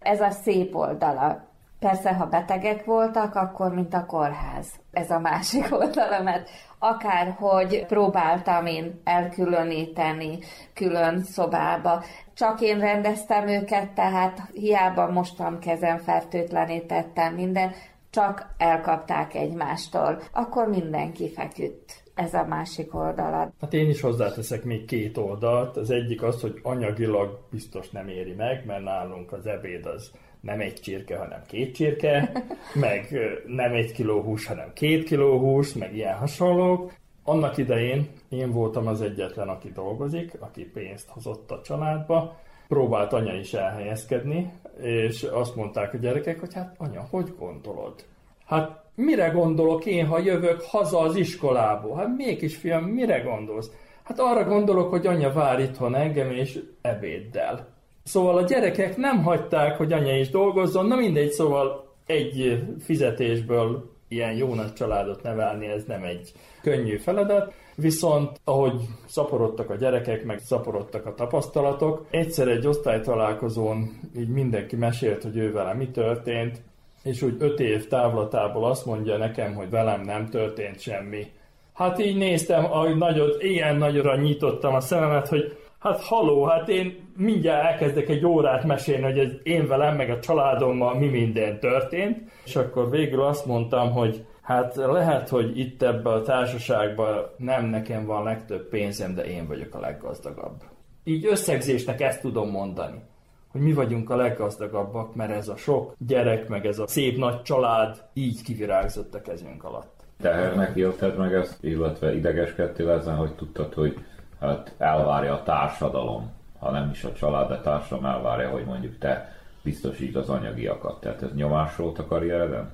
Ez 0.00 0.20
a 0.20 0.30
szép 0.30 0.74
oldala. 0.74 1.53
Persze, 1.84 2.14
ha 2.14 2.26
betegek 2.26 2.84
voltak, 2.84 3.34
akkor 3.34 3.74
mint 3.74 3.94
a 3.94 4.06
kórház. 4.06 4.66
Ez 4.92 5.10
a 5.10 5.18
másik 5.18 5.72
oldala, 5.80 6.22
mert 6.22 6.50
akárhogy 6.78 7.86
próbáltam 7.86 8.66
én 8.66 9.00
elkülöníteni 9.04 10.38
külön 10.74 11.22
szobába. 11.22 12.04
Csak 12.34 12.60
én 12.60 12.78
rendeztem 12.78 13.48
őket, 13.48 13.90
tehát 13.90 14.40
hiába 14.52 15.10
mostam 15.10 15.58
kezem, 15.58 15.98
fertőtlenítettem 15.98 17.34
minden, 17.34 17.72
csak 18.10 18.54
elkapták 18.58 19.34
egymástól. 19.34 20.22
Akkor 20.32 20.68
mindenki 20.68 21.30
feküdt 21.30 22.02
ez 22.14 22.34
a 22.34 22.44
másik 22.44 22.94
oldala. 22.94 23.52
Hát 23.60 23.72
én 23.72 23.88
is 23.88 24.00
hozzáteszek 24.00 24.64
még 24.64 24.84
két 24.84 25.16
oldalt. 25.16 25.76
Az 25.76 25.90
egyik 25.90 26.22
az, 26.22 26.40
hogy 26.40 26.60
anyagilag 26.62 27.38
biztos 27.50 27.90
nem 27.90 28.08
éri 28.08 28.32
meg, 28.32 28.66
mert 28.66 28.82
nálunk 28.82 29.32
az 29.32 29.46
ebéd 29.46 29.86
az 29.86 30.10
nem 30.44 30.60
egy 30.60 30.74
csirke, 30.74 31.16
hanem 31.16 31.42
két 31.46 31.74
csirke, 31.74 32.32
meg 32.74 33.18
nem 33.46 33.72
egy 33.72 33.92
kiló 33.92 34.20
hús, 34.20 34.46
hanem 34.46 34.72
két 34.72 35.04
kiló 35.04 35.38
hús, 35.38 35.72
meg 35.72 35.94
ilyen 35.94 36.16
hasonlók. 36.16 36.92
Annak 37.24 37.56
idején 37.56 38.08
én 38.28 38.50
voltam 38.52 38.86
az 38.86 39.00
egyetlen, 39.00 39.48
aki 39.48 39.72
dolgozik, 39.72 40.36
aki 40.38 40.64
pénzt 40.64 41.08
hozott 41.08 41.50
a 41.50 41.60
családba, 41.64 42.38
próbált 42.68 43.12
anya 43.12 43.34
is 43.34 43.54
elhelyezkedni, 43.54 44.52
és 44.82 45.22
azt 45.22 45.56
mondták 45.56 45.94
a 45.94 45.98
gyerekek, 45.98 46.40
hogy 46.40 46.54
hát 46.54 46.74
anya, 46.78 47.06
hogy 47.10 47.34
gondolod? 47.38 48.04
Hát 48.46 48.82
mire 48.94 49.28
gondolok 49.28 49.86
én, 49.86 50.06
ha 50.06 50.18
jövök 50.18 50.62
haza 50.62 50.98
az 50.98 51.16
iskolából? 51.16 51.96
Hát 51.96 52.16
mégis 52.16 52.56
fiam, 52.56 52.84
mire 52.84 53.18
gondolsz? 53.18 53.70
Hát 54.02 54.18
arra 54.18 54.44
gondolok, 54.44 54.90
hogy 54.90 55.06
anya 55.06 55.32
vár 55.32 55.60
itthon 55.60 55.94
engem 55.94 56.30
és 56.30 56.60
ebéddel. 56.80 57.74
Szóval 58.04 58.36
a 58.36 58.42
gyerekek 58.42 58.96
nem 58.96 59.22
hagyták, 59.22 59.76
hogy 59.76 59.92
anya 59.92 60.16
is 60.16 60.30
dolgozzon, 60.30 60.86
na 60.86 60.96
mindegy, 60.96 61.30
szóval 61.30 61.84
egy 62.06 62.62
fizetésből 62.80 63.90
ilyen 64.08 64.32
jó 64.32 64.54
nagy 64.54 64.72
családot 64.72 65.22
nevelni, 65.22 65.66
ez 65.66 65.84
nem 65.86 66.02
egy 66.02 66.32
könnyű 66.62 66.96
feladat, 66.96 67.52
viszont 67.76 68.40
ahogy 68.44 68.80
szaporodtak 69.06 69.70
a 69.70 69.74
gyerekek, 69.74 70.24
meg 70.24 70.38
szaporodtak 70.38 71.06
a 71.06 71.14
tapasztalatok, 71.14 72.06
egyszer 72.10 72.48
egy 72.48 72.66
osztálytalálkozón 72.66 74.00
így 74.16 74.28
mindenki 74.28 74.76
mesélt, 74.76 75.22
hogy 75.22 75.36
ő 75.36 75.52
vele 75.52 75.74
mi 75.74 75.88
történt, 75.88 76.62
és 77.02 77.22
úgy 77.22 77.36
öt 77.38 77.60
év 77.60 77.88
távlatából 77.88 78.64
azt 78.64 78.86
mondja 78.86 79.16
nekem, 79.16 79.54
hogy 79.54 79.70
velem 79.70 80.00
nem 80.00 80.28
történt 80.28 80.80
semmi. 80.80 81.26
Hát 81.74 81.98
így 81.98 82.16
néztem, 82.16 82.64
ahogy 82.64 82.96
nagyot, 82.96 83.42
ilyen 83.42 83.76
nagyra 83.76 84.16
nyitottam 84.16 84.74
a 84.74 84.80
szememet, 84.80 85.28
hogy 85.28 85.56
Hát 85.84 86.00
haló, 86.00 86.44
hát 86.44 86.68
én 86.68 87.12
mindjárt 87.16 87.64
elkezdek 87.64 88.08
egy 88.08 88.24
órát 88.24 88.64
mesélni, 88.64 89.02
hogy 89.02 89.18
ez 89.18 89.32
én 89.42 89.66
velem, 89.66 89.96
meg 89.96 90.10
a 90.10 90.18
családommal 90.18 90.98
mi 90.98 91.06
minden 91.06 91.60
történt, 91.60 92.30
és 92.44 92.56
akkor 92.56 92.90
végül 92.90 93.22
azt 93.22 93.46
mondtam, 93.46 93.90
hogy 93.90 94.24
hát 94.42 94.76
lehet, 94.76 95.28
hogy 95.28 95.58
itt 95.58 95.82
ebbe 95.82 96.10
a 96.10 96.22
társaságban 96.22 97.26
nem 97.36 97.64
nekem 97.64 98.06
van 98.06 98.24
legtöbb 98.24 98.68
pénzem, 98.68 99.14
de 99.14 99.24
én 99.24 99.46
vagyok 99.46 99.74
a 99.74 99.80
leggazdagabb. 99.80 100.62
Így 101.04 101.26
összegzésnek 101.26 102.00
ezt 102.00 102.20
tudom 102.20 102.50
mondani, 102.50 103.02
hogy 103.48 103.60
mi 103.60 103.72
vagyunk 103.72 104.10
a 104.10 104.16
leggazdagabbak, 104.16 105.14
mert 105.14 105.32
ez 105.32 105.48
a 105.48 105.56
sok 105.56 105.94
gyerek, 106.06 106.48
meg 106.48 106.66
ez 106.66 106.78
a 106.78 106.86
szép 106.86 107.18
nagy 107.18 107.42
család 107.42 108.02
így 108.12 108.42
kivirágzott 108.42 109.14
a 109.14 109.20
kezünk 109.20 109.64
alatt. 109.64 110.04
tehernek 110.20 110.76
élted 110.76 111.18
meg 111.18 111.34
ezt, 111.34 111.64
illetve 111.64 112.14
idegeskedtél 112.14 112.90
ezen, 112.90 113.16
hogy 113.16 113.34
tudtad, 113.34 113.74
hogy 113.74 113.98
hát 114.46 114.74
elvárja 114.78 115.32
a 115.32 115.42
társadalom, 115.42 116.30
ha 116.58 116.70
nem 116.70 116.90
is 116.90 117.04
a 117.04 117.12
család, 117.12 117.48
de 117.48 117.60
társadalom 117.60 118.04
elvárja, 118.04 118.50
hogy 118.50 118.64
mondjuk 118.64 118.98
te 118.98 119.34
biztosítsd 119.62 120.16
az 120.16 120.28
anyagiakat. 120.28 121.00
Tehát 121.00 121.22
ez 121.22 121.34
nyomás 121.34 121.76
volt 121.76 121.98
a 121.98 122.06
karriereden? 122.06 122.72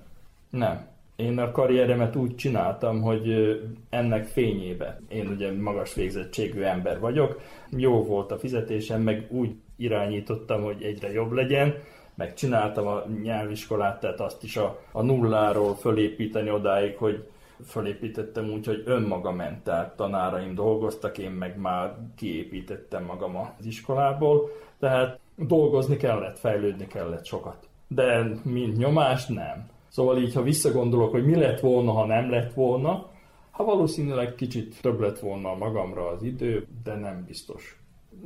Nem. 0.51 0.89
Én 1.17 1.39
a 1.39 1.51
karrieremet 1.51 2.17
úgy 2.17 2.37
csináltam, 2.37 3.01
hogy 3.01 3.59
ennek 3.91 4.27
fényébe. 4.27 5.01
Én 5.09 5.27
ugye 5.27 5.53
magas 5.53 5.95
végzettségű 5.95 6.63
ember 6.63 7.01
vagyok, 7.01 7.41
jó 7.71 8.05
volt 8.05 8.33
a 8.33 8.39
fizetésem, 8.39 9.03
meg 9.03 9.27
úgy 9.29 9.55
irányítottam, 9.77 10.63
hogy 10.63 10.83
egyre 10.83 11.13
jobb 11.13 11.33
legyen, 11.33 11.75
meg 12.15 12.35
csináltam 12.35 12.87
a 12.87 13.05
nyelviskolát, 13.23 14.01
tehát 14.01 14.21
azt 14.21 14.43
is 14.43 14.57
a, 14.57 14.79
a 14.93 15.03
nulláról 15.03 15.75
fölépíteni 15.75 16.51
odáig, 16.51 16.97
hogy 16.97 17.29
fölépítettem 17.65 18.51
úgy, 18.51 18.67
hogy 18.67 18.83
önmaga 18.85 19.33
ment, 19.33 19.63
tehát 19.63 19.97
tanáraim 19.97 20.55
dolgoztak, 20.55 21.19
én 21.19 21.31
meg 21.31 21.59
már 21.59 21.97
kiépítettem 22.17 23.05
magam 23.05 23.37
az 23.37 23.67
iskolából, 23.67 24.51
tehát 24.79 25.19
dolgozni 25.37 25.97
kellett, 25.97 26.39
fejlődni 26.39 26.87
kellett 26.87 27.25
sokat. 27.25 27.69
De 27.89 28.31
mint 28.43 28.77
nyomás, 28.77 29.27
nem. 29.27 29.69
Szóval 29.89 30.19
így, 30.19 30.35
ha 30.35 30.43
visszagondolok, 30.43 31.11
hogy 31.11 31.25
mi 31.25 31.35
lett 31.35 31.61
volna, 31.61 31.93
ha 31.93 32.07
nem 32.07 32.31
lett 32.31 32.53
volna, 32.53 33.09
ha 33.51 33.65
valószínűleg 33.65 34.35
kicsit 34.35 34.81
több 34.81 35.01
lett 35.01 35.19
volna 35.19 35.55
magamra 35.55 36.07
az 36.07 36.23
idő, 36.23 36.67
de 36.85 36.95
nem 36.95 37.25
biztos. 37.27 37.81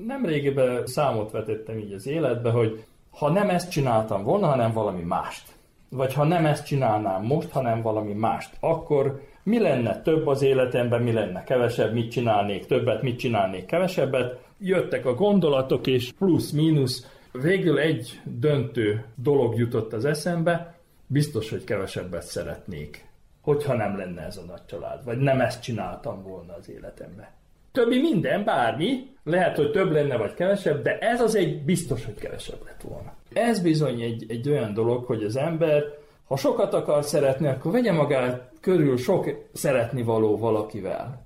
Nem 0.06 0.26
régiben 0.26 0.86
számot 0.86 1.30
vetettem 1.30 1.78
így 1.78 1.92
az 1.92 2.06
életbe, 2.06 2.50
hogy 2.50 2.84
ha 3.10 3.30
nem 3.30 3.48
ezt 3.50 3.70
csináltam 3.70 4.24
volna, 4.24 4.46
hanem 4.46 4.72
valami 4.72 5.02
mást, 5.02 5.52
vagy 5.94 6.14
ha 6.14 6.24
nem 6.24 6.46
ezt 6.46 6.66
csinálnám 6.66 7.22
most, 7.22 7.50
hanem 7.50 7.82
valami 7.82 8.12
mást, 8.12 8.56
akkor 8.60 9.22
mi 9.42 9.58
lenne 9.58 10.02
több 10.02 10.26
az 10.26 10.42
életemben, 10.42 11.02
mi 11.02 11.12
lenne 11.12 11.44
kevesebb, 11.44 11.92
mit 11.92 12.10
csinálnék 12.10 12.66
többet, 12.66 13.02
mit 13.02 13.18
csinálnék 13.18 13.66
kevesebbet. 13.66 14.42
Jöttek 14.58 15.06
a 15.06 15.14
gondolatok, 15.14 15.86
és 15.86 16.12
plusz-mínusz. 16.18 17.10
Végül 17.32 17.78
egy 17.78 18.20
döntő 18.24 19.04
dolog 19.14 19.58
jutott 19.58 19.92
az 19.92 20.04
eszembe, 20.04 20.74
biztos, 21.06 21.50
hogy 21.50 21.64
kevesebbet 21.64 22.22
szeretnék, 22.22 23.08
hogyha 23.40 23.74
nem 23.74 23.96
lenne 23.96 24.22
ez 24.22 24.36
a 24.36 24.44
nagy 24.46 24.64
család, 24.66 25.04
vagy 25.04 25.18
nem 25.18 25.40
ezt 25.40 25.62
csináltam 25.62 26.22
volna 26.22 26.54
az 26.54 26.70
életemben. 26.70 27.26
Többi 27.72 28.00
minden, 28.00 28.44
bármi, 28.44 29.10
lehet, 29.24 29.56
hogy 29.56 29.70
több 29.70 29.90
lenne, 29.90 30.16
vagy 30.16 30.34
kevesebb, 30.34 30.82
de 30.82 30.98
ez 30.98 31.20
az 31.20 31.34
egy 31.34 31.62
biztos, 31.62 32.04
hogy 32.04 32.14
kevesebb 32.14 32.64
lett 32.64 32.82
volna. 32.82 33.14
Ez 33.34 33.60
bizony 33.60 34.00
egy, 34.00 34.24
egy 34.28 34.48
olyan 34.48 34.74
dolog, 34.74 35.04
hogy 35.04 35.22
az 35.24 35.36
ember, 35.36 35.82
ha 36.24 36.36
sokat 36.36 36.74
akar 36.74 37.04
szeretni, 37.04 37.46
akkor 37.46 37.72
vegye 37.72 37.92
magát 37.92 38.52
körül 38.60 38.96
sok 38.96 39.48
szeretni 39.52 40.02
való 40.02 40.38
valakivel. 40.38 41.23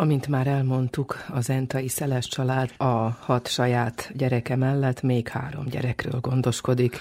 Amint 0.00 0.28
már 0.28 0.46
elmondtuk, 0.46 1.24
az 1.32 1.50
Entai 1.50 1.88
Szeles 1.88 2.28
család 2.28 2.70
a 2.76 3.16
hat 3.20 3.48
saját 3.48 4.10
gyereke 4.14 4.56
mellett 4.56 5.02
még 5.02 5.28
három 5.28 5.64
gyerekről 5.64 6.20
gondoskodik. 6.20 6.96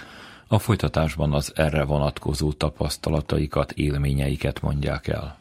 A 0.48 0.60
folytatásban 0.60 1.34
az 1.34 1.52
erre 1.56 1.84
vonatkozó 1.84 2.52
tapasztalataikat, 2.52 3.72
élményeiket 3.72 4.62
mondják 4.62 5.08
el. 5.08 5.38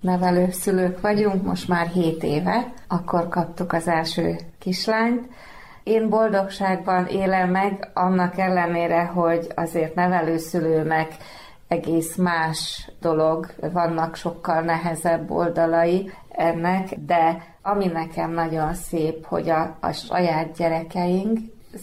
Nevelőszülők 0.00 1.00
vagyunk, 1.00 1.42
most 1.42 1.68
már 1.68 1.86
7 1.86 2.22
éve, 2.22 2.72
akkor 2.88 3.28
kaptuk 3.28 3.72
az 3.72 3.88
első 3.88 4.36
kislányt. 4.58 5.28
Én 5.82 6.08
boldogságban 6.08 7.06
élem 7.06 7.50
meg, 7.50 7.90
annak 7.94 8.38
ellenére, 8.38 9.04
hogy 9.04 9.52
azért 9.54 9.94
nevelőszülőnek 9.94 11.16
egész 11.74 12.16
más 12.16 12.90
dolog, 13.00 13.46
vannak 13.72 14.16
sokkal 14.16 14.60
nehezebb 14.60 15.30
oldalai 15.30 16.10
ennek, 16.28 16.94
de 17.06 17.42
ami 17.62 17.86
nekem 17.86 18.30
nagyon 18.30 18.74
szép, 18.74 19.26
hogy 19.26 19.50
a, 19.50 19.76
a 19.80 19.92
saját 19.92 20.56
gyerekeink 20.56 21.38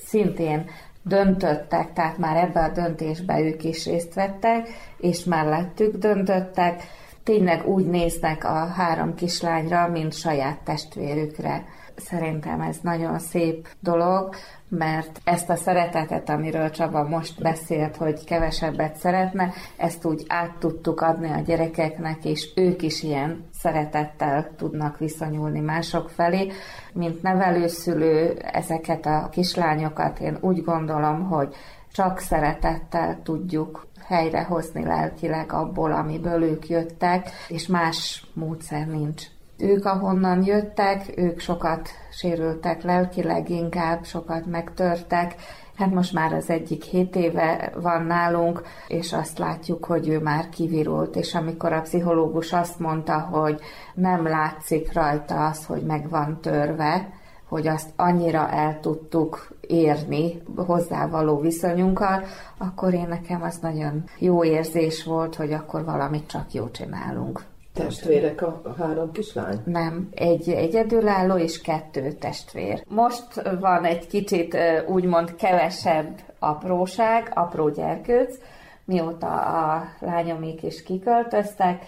szintén 0.06 0.70
döntöttek, 1.04 1.94
tehát 1.94 2.18
már 2.18 2.38
ebbe 2.38 2.60
a 2.64 2.70
döntésbe 2.70 3.40
ők 3.40 3.64
is 3.64 3.86
részt 3.86 4.14
vettek, 4.14 4.68
és 4.98 5.24
mellettük 5.24 5.96
döntöttek, 5.96 6.84
tényleg 7.24 7.68
úgy 7.68 7.86
néznek 7.86 8.44
a 8.44 8.66
három 8.66 9.16
kislányra, 9.16 9.88
mint 9.88 10.14
saját 10.14 10.60
testvérükre. 10.64 11.66
Szerintem 11.96 12.62
ez 12.62 12.78
nagyon 12.82 13.20
szép 13.20 13.68
dolog, 13.80 14.36
mert 14.78 15.22
ezt 15.24 15.50
a 15.50 15.56
szeretetet, 15.56 16.30
amiről 16.30 16.70
Csaba 16.70 17.04
most 17.04 17.42
beszélt, 17.42 17.96
hogy 17.96 18.24
kevesebbet 18.24 18.96
szeretne, 18.96 19.54
ezt 19.78 20.06
úgy 20.06 20.26
át 20.28 20.58
tudtuk 20.60 21.02
adni 21.02 21.30
a 21.30 21.40
gyerekeknek, 21.40 22.26
és 22.26 22.50
ők 22.56 22.82
is 22.82 23.04
ilyen 23.04 23.46
szeretettel 23.54 24.52
tudnak 24.58 24.98
viszonyulni 24.98 25.60
mások 25.60 26.10
felé. 26.10 26.52
Mint 26.94 27.22
nevelőszülő 27.22 28.38
ezeket 28.38 29.06
a 29.06 29.30
kislányokat 29.32 30.20
én 30.20 30.38
úgy 30.42 30.64
gondolom, 30.64 31.30
hogy 31.30 31.56
csak 31.92 32.20
szeretettel 32.20 33.20
tudjuk 33.24 33.88
helyrehozni 34.06 34.84
lelkileg 34.84 35.54
abból, 35.54 35.92
amiből 35.92 36.44
ők 36.44 36.70
jöttek, 36.70 37.30
és 37.48 37.68
más 37.68 38.26
módszer 38.34 38.88
nincs. 38.88 39.24
Ők 39.62 39.86
ahonnan 39.86 40.46
jöttek, 40.46 41.14
ők 41.16 41.40
sokat 41.40 41.90
sérültek 42.12 42.84
lelkileg 42.84 43.50
inkább, 43.50 44.04
sokat 44.04 44.46
megtörtek, 44.46 45.36
Hát 45.82 45.94
most 45.94 46.14
már 46.14 46.34
az 46.34 46.50
egyik 46.50 46.84
hét 46.84 47.16
éve 47.16 47.72
van 47.76 48.06
nálunk, 48.06 48.62
és 48.88 49.14
azt 49.14 49.38
látjuk, 49.38 49.86
hogy 49.86 50.08
ő 50.08 50.20
már 50.20 50.50
kivirult, 50.50 51.16
és 51.16 51.36
amikor 51.36 51.74
a 51.74 51.82
pszichológus 51.82 52.54
azt 52.54 52.80
mondta, 52.80 53.20
hogy 53.20 53.60
nem 53.94 54.28
látszik 54.28 54.94
rajta 54.94 55.46
az, 55.46 55.66
hogy 55.66 55.82
meg 55.82 56.10
van 56.10 56.42
törve, 56.42 57.10
hogy 57.48 57.68
azt 57.68 57.90
annyira 57.96 58.50
el 58.50 58.80
tudtuk 58.80 59.48
érni 59.62 60.42
hozzávaló 60.56 61.40
viszonyunkkal, 61.40 62.24
akkor 62.58 62.94
én 62.94 63.08
nekem 63.08 63.44
az 63.44 63.58
nagyon 63.58 64.04
jó 64.20 64.44
érzés 64.44 65.04
volt, 65.04 65.36
hogy 65.36 65.54
akkor 65.54 65.86
valamit 65.86 66.28
csak 66.28 66.54
jó 66.54 66.70
csinálunk. 66.70 67.51
Testvérek 67.74 68.42
a, 68.42 68.62
három 68.78 69.12
kislány? 69.12 69.62
Nem, 69.66 70.10
egy 70.12 70.50
egyedülálló 70.50 71.38
és 71.38 71.62
kettő 71.62 72.12
testvér. 72.12 72.84
Most 72.88 73.42
van 73.60 73.84
egy 73.84 74.08
kicsit 74.08 74.58
úgymond 74.88 75.36
kevesebb 75.36 76.20
apróság, 76.40 77.32
apró 77.34 77.70
gyerkőc, 77.70 78.38
mióta 78.86 79.42
a 79.42 79.84
lányomék 80.00 80.64
is 80.64 80.84
kiköltöztek, 80.84 81.84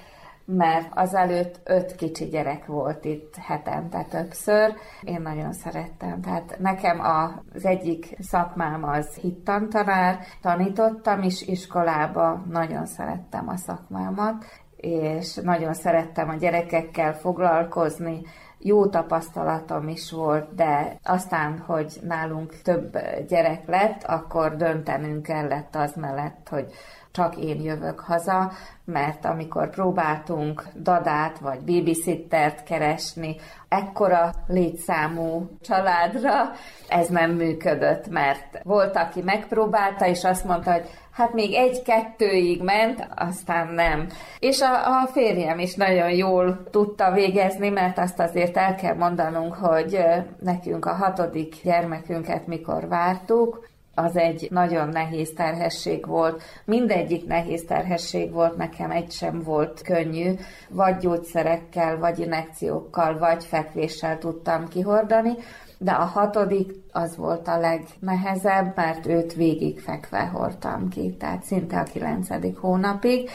mert 0.46 0.88
azelőtt 0.94 1.60
öt 1.64 1.96
kicsi 1.96 2.26
gyerek 2.26 2.66
volt 2.66 3.06
itt 3.06 3.36
hetente 3.36 4.06
többször. 4.10 4.74
Én 5.02 5.22
nagyon 5.22 5.54
szerettem. 5.54 6.22
Tehát 6.22 6.58
nekem 6.60 7.00
az 7.00 7.66
egyik 7.66 8.16
szakmám 8.20 8.84
az 8.84 9.16
hittantanár, 9.16 10.20
tanítottam 10.42 11.22
is 11.22 11.42
iskolába, 11.42 12.44
nagyon 12.50 12.86
szerettem 12.86 13.50
a 13.50 13.58
szakmámat, 13.58 14.46
és 14.84 15.36
nagyon 15.36 15.74
szerettem 15.74 16.30
a 16.30 16.36
gyerekekkel 16.36 17.14
foglalkozni, 17.14 18.22
jó 18.58 18.86
tapasztalatom 18.86 19.88
is 19.88 20.12
volt, 20.12 20.56
de 20.56 20.98
aztán, 21.04 21.60
hogy 21.60 22.00
nálunk 22.02 22.62
több 22.62 22.98
gyerek 23.28 23.68
lett, 23.68 24.04
akkor 24.04 24.56
döntenünk 24.56 25.24
kellett 25.24 25.76
az 25.76 25.94
mellett, 25.96 26.48
hogy 26.50 26.66
csak 27.12 27.38
én 27.38 27.62
jövök 27.62 28.00
haza, 28.00 28.52
mert 28.86 29.26
amikor 29.26 29.70
próbáltunk 29.70 30.64
dadát 30.76 31.40
vagy 31.40 31.60
babysittert 31.60 32.64
keresni, 32.64 33.36
ekkora 33.78 34.32
létszámú 34.48 35.50
családra, 35.62 36.52
ez 36.88 37.08
nem 37.08 37.32
működött, 37.32 38.08
mert 38.08 38.62
volt, 38.64 38.96
aki 38.96 39.22
megpróbálta, 39.22 40.08
és 40.08 40.24
azt 40.24 40.46
mondta, 40.46 40.72
hogy 40.72 40.90
hát 41.12 41.34
még 41.34 41.54
egy-kettőig 41.54 42.62
ment, 42.62 43.08
aztán 43.16 43.68
nem. 43.68 44.08
És 44.40 44.62
a, 44.62 45.02
a 45.02 45.08
férjem 45.08 45.60
is 45.60 45.76
nagyon 45.76 46.12
jól 46.12 46.64
tudta 46.72 47.12
végezni, 47.12 47.70
mert 47.70 47.98
azt 47.98 48.20
azért 48.20 48.58
el 48.58 48.76
kell 48.76 48.96
mondanunk, 48.96 49.54
hogy 49.54 50.00
nekünk 50.40 50.86
a 50.86 50.94
hatodik 50.94 51.56
gyermekünket 51.64 52.48
mikor 52.48 52.88
vártuk, 52.88 53.72
az 53.96 54.18
egy 54.18 54.48
nagyon 54.52 54.90
nehéz 54.90 55.34
terhesség 55.36 56.06
volt. 56.06 56.44
Mindegyik 56.66 57.28
nehéz 57.28 57.66
terhesség 57.68 58.32
volt, 58.32 58.58
nekem 58.58 58.92
egy 58.92 59.12
sem 59.12 59.42
volt 59.42 59.82
könnyű. 59.82 60.34
Vagy 60.70 60.98
gyógyszerekkel, 60.98 61.98
vagy 61.98 62.20
inekciókkal, 62.20 63.18
vagy 63.18 63.46
fekvéssel 63.46 64.18
tudtam 64.18 64.68
kihordani, 64.68 65.34
de 65.78 65.92
a 65.92 66.04
hatodik 66.04 66.72
az 66.92 67.18
volt 67.18 67.48
a 67.48 67.60
legnehezebb, 67.60 68.76
mert 68.76 69.06
őt 69.06 69.34
végig 69.34 69.80
fekve 69.80 70.26
hordtam 70.26 70.90
ki, 70.90 71.16
tehát 71.20 71.44
szinte 71.44 71.80
a 71.80 71.84
kilencedik 71.84 72.58
hónapig. 72.58 73.30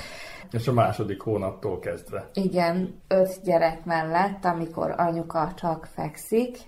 És 0.51 0.69
a 0.69 0.73
második 0.73 1.21
hónaptól 1.21 1.79
kezdve. 1.79 2.31
Igen, 2.33 3.01
öt 3.09 3.41
gyerek 3.45 3.85
mellett, 3.85 4.45
amikor 4.45 4.95
anyuka 4.97 5.53
csak 5.57 5.89
fekszik, 5.95 6.59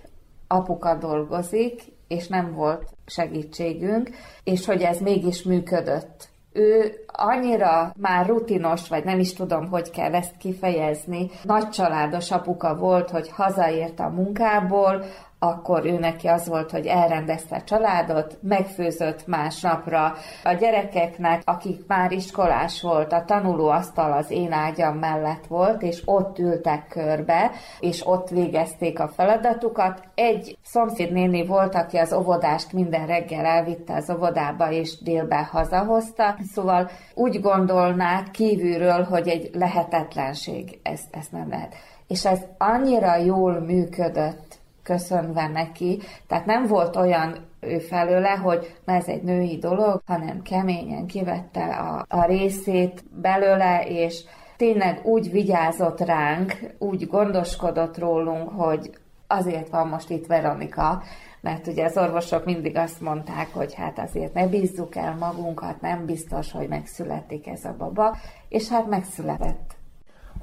apuka 0.47 0.95
dolgozik, 0.95 1.81
és 2.11 2.27
nem 2.27 2.53
volt 2.53 2.83
segítségünk, 3.05 4.09
és 4.43 4.65
hogy 4.65 4.81
ez 4.81 4.99
mégis 4.99 5.43
működött. 5.43 6.29
Ő 6.53 6.93
annyira 7.07 7.93
már 7.97 8.25
rutinos, 8.25 8.87
vagy 8.87 9.03
nem 9.03 9.19
is 9.19 9.33
tudom, 9.33 9.67
hogy 9.69 9.89
kell 9.89 10.13
ezt 10.13 10.37
kifejezni, 10.37 11.29
nagy 11.43 11.69
családos 11.69 12.31
apuka 12.31 12.75
volt, 12.75 13.09
hogy 13.09 13.29
hazaért 13.29 13.99
a 13.99 14.09
munkából, 14.09 15.03
akkor 15.43 15.85
ő 15.85 15.99
neki 15.99 16.27
az 16.27 16.47
volt, 16.47 16.71
hogy 16.71 16.85
elrendezte 16.85 17.55
a 17.55 17.61
családot, 17.61 18.37
megfőzött 18.41 19.27
másnapra 19.27 20.13
a 20.43 20.53
gyerekeknek, 20.53 21.41
akik 21.45 21.87
már 21.87 22.11
iskolás 22.11 22.81
volt, 22.81 23.11
a 23.11 23.25
tanulóasztal 23.25 24.11
az 24.11 24.31
én 24.31 24.51
ágyam 24.51 24.97
mellett 24.97 25.45
volt, 25.47 25.81
és 25.81 26.01
ott 26.05 26.39
ültek 26.39 26.87
körbe, 26.87 27.51
és 27.79 28.07
ott 28.07 28.29
végezték 28.29 28.99
a 28.99 29.07
feladatukat. 29.07 30.03
Egy 30.15 30.57
szomszédnéni 30.63 31.45
volt, 31.45 31.75
aki 31.75 31.97
az 31.97 32.13
óvodást 32.13 32.73
minden 32.73 33.07
reggel 33.07 33.45
elvitte 33.45 33.95
az 33.95 34.09
óvodába, 34.09 34.71
és 34.71 35.01
délbe 35.03 35.47
hazahozta, 35.51 36.35
szóval 36.53 36.89
úgy 37.13 37.41
gondolnák 37.41 38.31
kívülről, 38.31 39.03
hogy 39.03 39.27
egy 39.27 39.49
lehetetlenség, 39.53 40.79
ezt, 40.83 41.15
ezt 41.15 41.31
nem 41.31 41.49
lehet. 41.49 41.75
És 42.07 42.25
ez 42.25 42.39
annyira 42.57 43.15
jól 43.15 43.59
működött, 43.59 44.50
köszönve 44.83 45.47
neki. 45.47 45.99
Tehát 46.27 46.45
nem 46.45 46.67
volt 46.67 46.95
olyan 46.95 47.35
ő 47.59 47.79
felőle, 47.79 48.29
hogy 48.29 48.75
na 48.85 48.93
ez 48.93 49.07
egy 49.07 49.23
női 49.23 49.57
dolog, 49.57 50.01
hanem 50.05 50.41
keményen 50.41 51.05
kivette 51.05 51.65
a, 51.65 52.05
a 52.09 52.25
részét 52.25 53.03
belőle, 53.21 53.85
és 53.87 54.23
tényleg 54.57 55.05
úgy 55.05 55.31
vigyázott 55.31 55.99
ránk, 55.99 56.59
úgy 56.77 57.07
gondoskodott 57.07 57.97
rólunk, 57.97 58.49
hogy 58.49 58.89
azért 59.27 59.69
van 59.69 59.87
most 59.87 60.09
itt 60.09 60.25
Veronika, 60.25 61.03
mert 61.41 61.67
ugye 61.67 61.85
az 61.85 61.97
orvosok 61.97 62.45
mindig 62.45 62.77
azt 62.77 63.01
mondták, 63.01 63.53
hogy 63.53 63.73
hát 63.73 63.99
azért 63.99 64.33
ne 64.33 64.47
bízzuk 64.47 64.95
el 64.95 65.15
magunkat, 65.19 65.81
nem 65.81 66.05
biztos, 66.05 66.51
hogy 66.51 66.67
megszületik 66.67 67.47
ez 67.47 67.65
a 67.65 67.75
baba, 67.77 68.17
és 68.49 68.69
hát 68.69 68.87
megszületett. 68.87 69.75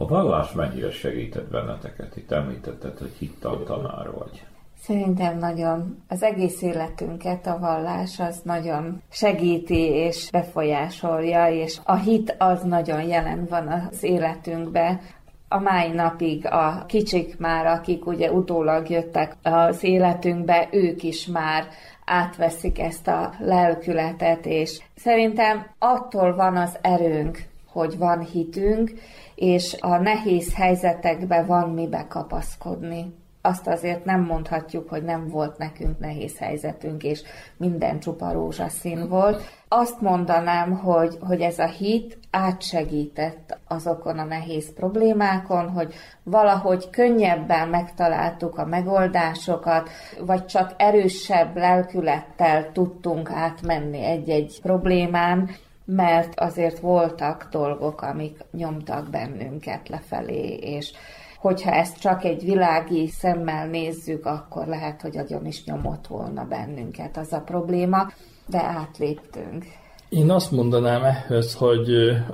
A 0.01 0.07
vallás 0.07 0.53
mennyire 0.53 0.91
segített 0.91 1.51
benneteket? 1.51 2.17
Itt 2.17 2.33
említetted, 2.33 2.99
hogy 2.99 3.13
hittan 3.19 3.65
tanár 3.65 4.11
vagy. 4.11 4.45
Szerintem 4.81 5.39
nagyon. 5.39 6.03
Az 6.09 6.23
egész 6.23 6.63
életünket 6.63 7.47
a 7.47 7.59
vallás 7.59 8.21
az 8.21 8.41
nagyon 8.43 9.03
segíti 9.11 9.81
és 9.81 10.31
befolyásolja, 10.31 11.49
és 11.49 11.79
a 11.85 11.95
hit 11.95 12.35
az 12.39 12.63
nagyon 12.63 13.03
jelen 13.03 13.47
van 13.51 13.69
az 13.69 14.03
életünkbe. 14.03 15.01
A 15.49 15.59
mai 15.59 15.89
napig 15.89 16.47
a 16.47 16.85
kicsik 16.87 17.39
már, 17.39 17.67
akik 17.67 18.07
ugye 18.07 18.33
utólag 18.33 18.89
jöttek 18.89 19.37
az 19.43 19.85
életünkbe, 19.85 20.69
ők 20.73 21.03
is 21.03 21.27
már 21.27 21.65
átveszik 22.05 22.79
ezt 22.79 23.09
a 23.09 23.33
lelkületet, 23.39 24.47
és 24.47 24.81
szerintem 24.97 25.67
attól 25.79 26.35
van 26.35 26.57
az 26.57 26.79
erőnk, 26.81 27.39
hogy 27.67 27.99
van 27.99 28.21
hitünk, 28.21 28.93
és 29.39 29.77
a 29.81 29.97
nehéz 29.97 30.55
helyzetekben 30.55 31.47
van 31.47 31.71
mibe 31.71 32.07
kapaszkodni 32.09 33.15
azt 33.49 33.67
azért 33.67 34.05
nem 34.05 34.21
mondhatjuk, 34.21 34.89
hogy 34.89 35.03
nem 35.03 35.29
volt 35.29 35.59
nekünk 35.59 35.99
nehéz 35.99 36.39
helyzetünk, 36.39 37.03
és 37.03 37.23
minden 37.57 38.01
csupa 38.01 38.33
rózsaszín 38.33 39.09
volt. 39.09 39.43
Azt 39.69 40.01
mondanám, 40.01 40.77
hogy, 40.77 41.19
hogy 41.21 41.41
ez 41.41 41.59
a 41.59 41.67
hit 41.67 42.19
átsegített 42.31 43.59
azokon 43.69 44.19
a 44.19 44.25
nehéz 44.25 44.73
problémákon, 44.75 45.69
hogy 45.69 45.95
valahogy 46.23 46.91
könnyebben 46.91 47.69
megtaláltuk 47.69 48.59
a 48.59 48.65
megoldásokat, 48.65 49.89
vagy 50.27 50.47
csak 50.47 50.75
erősebb 50.77 51.57
lelkülettel 51.57 52.73
tudtunk 52.73 53.31
átmenni 53.31 54.05
egy-egy 54.05 54.59
problémán, 54.63 55.51
mert 55.97 56.41
azért 56.41 56.79
voltak 56.79 57.49
dolgok, 57.51 58.03
amik 58.03 58.39
nyomtak 58.53 59.11
bennünket 59.11 59.89
lefelé, 59.89 60.55
és 60.55 60.93
hogyha 61.39 61.71
ezt 61.71 62.01
csak 62.01 62.25
egy 62.25 62.45
világi 62.45 63.09
szemmel 63.09 63.67
nézzük, 63.67 64.27
akkor 64.27 64.67
lehet, 64.67 65.01
hogy 65.01 65.17
agyon 65.17 65.47
is 65.47 65.65
nyomott 65.65 66.07
volna 66.07 66.45
bennünket 66.45 67.17
az 67.17 67.33
a 67.33 67.41
probléma, 67.41 68.13
de 68.47 68.63
átléptünk. 68.63 69.65
Én 70.09 70.31
azt 70.31 70.51
mondanám 70.51 71.05
ehhez, 71.05 71.55
hogy 71.55 71.89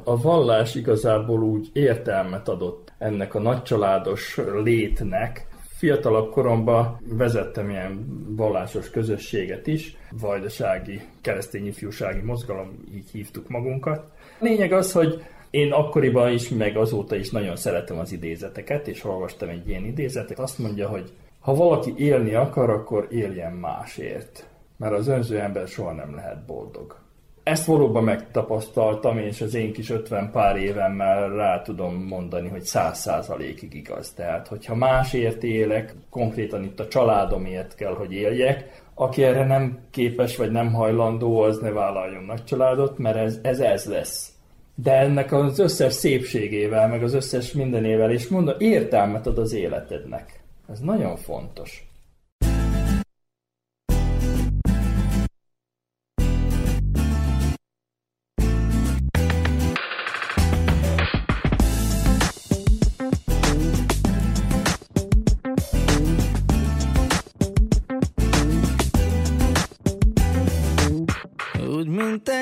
a 0.05 0.21
vallás 0.21 0.75
igazából 0.75 1.43
úgy 1.43 1.71
értelmet 1.73 2.49
adott 2.49 2.93
ennek 2.99 3.35
a 3.35 3.41
nagycsaládos 3.41 4.41
létnek. 4.63 5.47
Fiatalabb 5.85 6.31
koromban 6.31 7.01
vezettem 7.09 7.71
ilyen 7.71 8.07
vallásos 8.37 8.91
közösséget 8.91 9.67
is, 9.67 9.97
vajdasági 10.21 11.01
keresztény 11.21 11.67
ifjúsági 11.67 12.21
mozgalom, 12.21 12.85
így 12.95 13.11
hívtuk 13.11 13.49
magunkat. 13.49 14.05
Lényeg 14.39 14.73
az, 14.73 14.93
hogy 14.93 15.23
én 15.51 15.73
akkoriban 15.73 16.33
is, 16.33 16.49
meg 16.49 16.77
azóta 16.77 17.17
is 17.17 17.31
nagyon 17.31 17.57
szeretem 17.57 17.99
az 17.99 18.13
idézeteket, 18.13 18.89
és 18.89 19.05
olvastam 19.05 19.49
egy 19.49 19.69
ilyen 19.69 19.85
idézetet. 19.85 20.39
Azt 20.39 20.59
mondja, 20.59 20.89
hogy 20.89 21.13
ha 21.41 21.55
valaki 21.55 21.95
élni 21.97 22.35
akar, 22.35 22.71
akkor 22.71 23.07
éljen 23.11 23.53
másért, 23.53 24.49
mert 24.77 24.95
az 24.95 25.09
önző 25.09 25.39
ember 25.41 25.69
soha 25.69 25.93
nem 25.93 26.15
lehet 26.15 26.45
boldog. 26.47 27.04
Ezt 27.45 27.67
valóban 27.67 28.05
megtapasztaltam, 28.05 29.19
és 29.19 29.41
az 29.41 29.55
én 29.55 29.73
kis 29.73 29.91
50 29.91 30.31
pár 30.31 30.57
évemmel 30.57 31.29
rá 31.29 31.63
tudom 31.63 31.95
mondani, 31.95 32.49
hogy 32.49 32.63
száz 32.63 32.99
százalékig 32.99 33.75
igaz. 33.75 34.13
Tehát, 34.13 34.49
hogyha 34.49 34.75
másért 34.75 35.43
élek, 35.43 35.95
konkrétan 36.11 36.65
itt 36.65 36.81
a 36.81 36.89
családomért 36.89 37.75
kell, 37.75 37.95
hogy 37.95 38.13
éljek, 38.13 38.83
aki 38.95 39.23
erre 39.23 39.47
nem 39.47 39.79
képes 39.91 40.37
vagy 40.37 40.51
nem 40.51 40.73
hajlandó, 40.73 41.41
az 41.41 41.59
ne 41.59 41.71
vállaljon 41.71 42.25
nagy 42.25 42.45
családot, 42.45 42.99
mert 42.99 43.17
ez, 43.17 43.39
ez, 43.43 43.61
ez 43.61 43.85
lesz 43.85 44.35
de 44.75 44.93
ennek 44.93 45.33
az 45.33 45.59
összes 45.59 45.93
szépségével, 45.93 46.89
meg 46.89 47.03
az 47.03 47.15
összes 47.15 47.53
mindenével, 47.53 48.11
és 48.11 48.29
mondom, 48.29 48.55
értelmet 48.59 49.27
ad 49.27 49.39
az 49.39 49.53
életednek. 49.53 50.41
Ez 50.71 50.79
nagyon 50.79 51.17
fontos. 51.17 51.87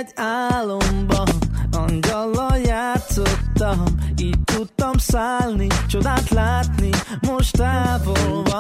Egy 0.03 0.13
álomban 0.15 1.29
Angyallal 1.71 2.57
játszottam, 2.59 3.85
így 4.17 4.39
tudtam 4.45 4.97
szállni, 4.97 5.67
csodát 5.89 6.31
látni, 6.31 6.91
most 7.21 7.57
távol 7.57 8.43
van. 8.43 8.52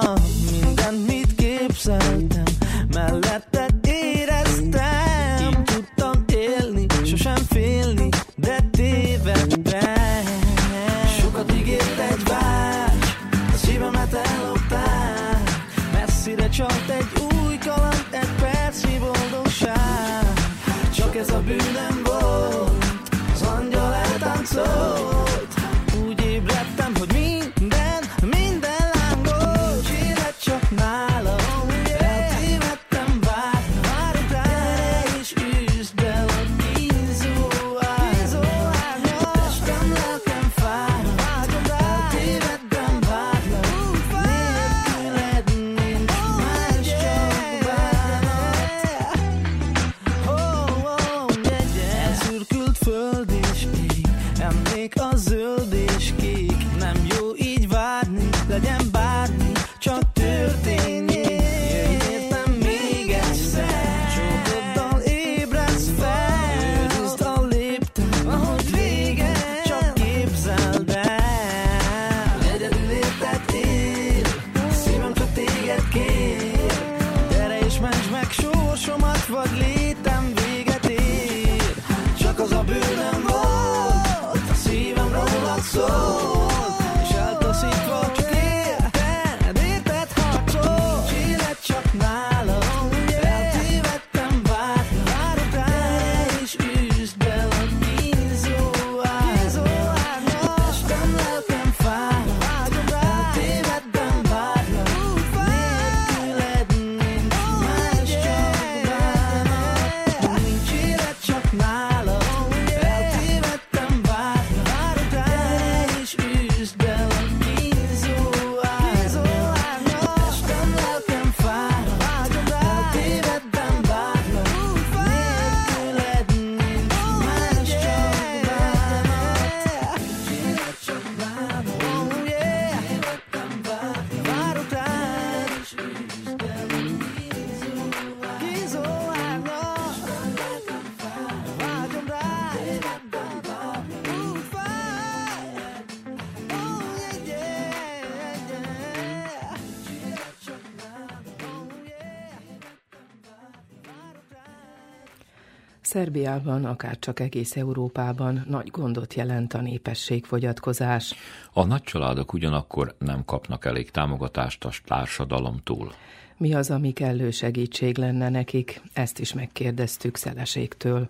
Szerbiában, 155.92 156.64
akár 156.64 156.98
csak 156.98 157.20
egész 157.20 157.57
Európában 157.57 158.44
nagy 158.48 158.70
gondot 158.70 159.14
jelent 159.14 159.55
a 159.55 159.61
népességfogyatkozás. 159.61 161.14
A 161.52 161.64
nagycsaládok 161.64 162.33
ugyanakkor 162.33 162.94
nem 162.98 163.24
kapnak 163.24 163.64
elég 163.64 163.90
támogatást 163.90 164.64
a 164.64 164.70
társadalomtól. 164.87 165.92
Mi 166.37 166.55
az, 166.55 166.70
ami 166.70 166.92
kellő 166.92 167.31
segítség 167.31 167.98
lenne 167.98 168.28
nekik? 168.28 168.83
Ezt 168.94 169.18
is 169.18 169.33
megkérdeztük 169.33 170.16
Szeleségtől. 170.16 171.09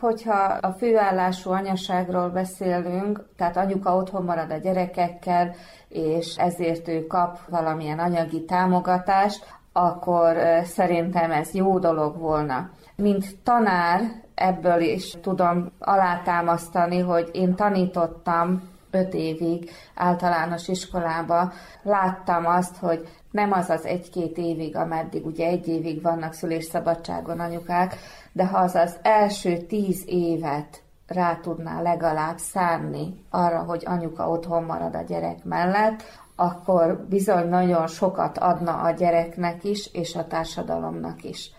Hogyha 0.00 0.42
a 0.42 0.72
főállású 0.72 1.50
anyaságról 1.50 2.28
beszélünk, 2.28 3.28
tehát 3.36 3.56
anyuka 3.56 3.96
otthon 3.96 4.24
marad 4.24 4.50
a 4.50 4.56
gyerekekkel, 4.56 5.54
és 5.88 6.36
ezért 6.36 6.88
ő 6.88 7.06
kap 7.06 7.38
valamilyen 7.48 7.98
anyagi 7.98 8.44
támogatást, 8.44 9.44
akkor 9.72 10.36
szerintem 10.64 11.30
ez 11.30 11.54
jó 11.54 11.78
dolog 11.78 12.18
volna. 12.18 12.70
Mint 12.96 13.36
tanár 13.42 14.00
ebből 14.34 14.80
is 14.80 15.14
tudom 15.22 15.70
alátámasztani, 15.78 16.98
hogy 16.98 17.30
én 17.32 17.54
tanítottam 17.54 18.70
öt 18.90 19.14
évig 19.14 19.70
általános 19.94 20.68
iskolába, 20.68 21.52
láttam 21.82 22.46
azt, 22.46 22.76
hogy 22.76 23.08
nem 23.30 23.52
az 23.52 23.70
az 23.70 23.84
egy-két 23.84 24.36
évig, 24.36 24.76
ameddig 24.76 25.26
ugye 25.26 25.46
egy 25.46 25.68
évig 25.68 26.02
vannak 26.02 26.32
szülésszabadságon 26.32 27.40
anyukák, 27.40 27.96
de 28.32 28.46
ha 28.46 28.58
az 28.58 28.74
az 28.74 28.96
első 29.02 29.56
tíz 29.56 30.02
évet 30.06 30.82
rá 31.06 31.36
tudná 31.36 31.82
legalább 31.82 32.38
szánni 32.38 33.24
arra, 33.30 33.58
hogy 33.58 33.82
anyuka 33.86 34.28
otthon 34.28 34.62
marad 34.62 34.94
a 34.94 35.02
gyerek 35.02 35.44
mellett, 35.44 36.02
akkor 36.36 37.06
bizony 37.08 37.48
nagyon 37.48 37.86
sokat 37.86 38.38
adna 38.38 38.72
a 38.72 38.90
gyereknek 38.90 39.64
is, 39.64 39.92
és 39.92 40.14
a 40.14 40.26
társadalomnak 40.26 41.24
is. 41.24 41.50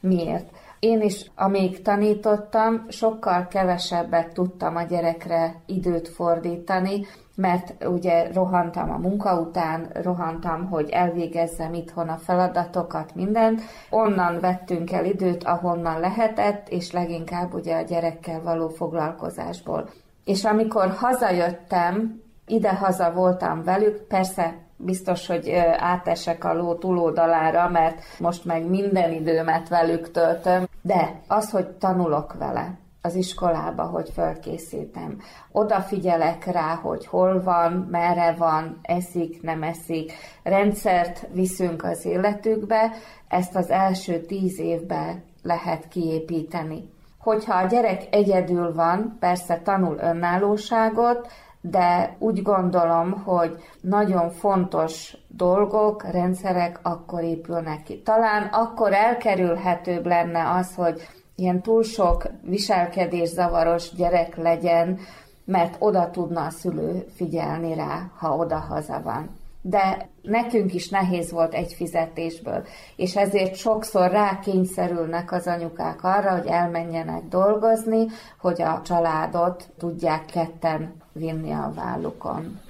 Miért? 0.00 0.50
Én 0.84 1.00
is, 1.00 1.30
amíg 1.34 1.82
tanítottam, 1.82 2.86
sokkal 2.88 3.46
kevesebbet 3.46 4.32
tudtam 4.32 4.76
a 4.76 4.82
gyerekre 4.82 5.54
időt 5.66 6.08
fordítani, 6.08 7.06
mert 7.34 7.84
ugye 7.84 8.32
rohantam 8.32 8.90
a 8.90 8.98
munka 8.98 9.40
után, 9.40 9.90
rohantam, 10.02 10.68
hogy 10.68 10.90
elvégezzem 10.90 11.74
itthon 11.74 12.08
a 12.08 12.16
feladatokat, 12.16 13.14
mindent. 13.14 13.62
Onnan 13.90 14.40
vettünk 14.40 14.92
el 14.92 15.04
időt, 15.04 15.44
ahonnan 15.44 16.00
lehetett, 16.00 16.68
és 16.68 16.92
leginkább 16.92 17.54
ugye 17.54 17.76
a 17.76 17.82
gyerekkel 17.82 18.42
való 18.42 18.68
foglalkozásból. 18.68 19.88
És 20.24 20.44
amikor 20.44 20.90
hazajöttem, 20.90 22.22
ide-haza 22.46 23.12
voltam 23.12 23.62
velük, 23.62 24.06
persze 24.06 24.63
biztos, 24.76 25.26
hogy 25.26 25.50
átesek 25.78 26.44
a 26.44 26.54
ló 26.54 26.74
túloldalára, 26.74 27.68
mert 27.68 28.02
most 28.18 28.44
meg 28.44 28.68
minden 28.68 29.12
időmet 29.12 29.68
velük 29.68 30.10
töltöm, 30.10 30.66
de 30.82 31.20
az, 31.28 31.50
hogy 31.50 31.66
tanulok 31.66 32.34
vele, 32.38 32.78
az 33.02 33.14
iskolába, 33.14 33.82
hogy 33.82 34.10
fölkészítem. 34.14 35.18
Odafigyelek 35.52 36.44
rá, 36.44 36.74
hogy 36.74 37.06
hol 37.06 37.42
van, 37.42 37.72
merre 37.90 38.34
van, 38.38 38.78
eszik, 38.82 39.42
nem 39.42 39.62
eszik. 39.62 40.12
Rendszert 40.42 41.26
viszünk 41.32 41.84
az 41.84 42.04
életükbe, 42.04 42.92
ezt 43.28 43.56
az 43.56 43.70
első 43.70 44.20
tíz 44.20 44.58
évben 44.58 45.22
lehet 45.42 45.88
kiépíteni. 45.88 46.92
Hogyha 47.18 47.54
a 47.54 47.66
gyerek 47.66 48.02
egyedül 48.10 48.74
van, 48.74 49.16
persze 49.20 49.60
tanul 49.64 49.98
önállóságot, 50.00 51.28
de 51.70 52.16
úgy 52.18 52.42
gondolom, 52.42 53.10
hogy 53.10 53.56
nagyon 53.80 54.30
fontos 54.30 55.16
dolgok, 55.28 56.10
rendszerek 56.10 56.78
akkor 56.82 57.22
épülnek 57.22 57.82
ki. 57.82 58.02
Talán 58.02 58.42
akkor 58.42 58.92
elkerülhetőbb 58.92 60.06
lenne 60.06 60.50
az, 60.50 60.74
hogy 60.74 61.00
ilyen 61.34 61.62
túl 61.62 61.82
sok 61.82 62.26
viselkedés 62.42 63.28
zavaros 63.28 63.94
gyerek 63.94 64.36
legyen, 64.36 64.98
mert 65.44 65.76
oda 65.78 66.10
tudna 66.10 66.44
a 66.44 66.50
szülő 66.50 67.06
figyelni 67.14 67.74
rá, 67.74 68.10
ha 68.18 68.36
oda-haza 68.36 69.00
van. 69.04 69.30
De 69.66 70.08
nekünk 70.22 70.74
is 70.74 70.88
nehéz 70.88 71.30
volt 71.30 71.54
egy 71.54 71.72
fizetésből, 71.72 72.66
és 72.96 73.16
ezért 73.16 73.54
sokszor 73.54 74.10
rákényszerülnek 74.10 75.32
az 75.32 75.46
anyukák 75.46 76.02
arra, 76.02 76.30
hogy 76.30 76.46
elmenjenek 76.46 77.22
dolgozni, 77.28 78.06
hogy 78.38 78.62
a 78.62 78.80
családot 78.84 79.68
tudják 79.78 80.24
ketten 80.24 80.94
vinni 81.12 81.52
a 81.52 81.72
vállukon. 81.74 82.60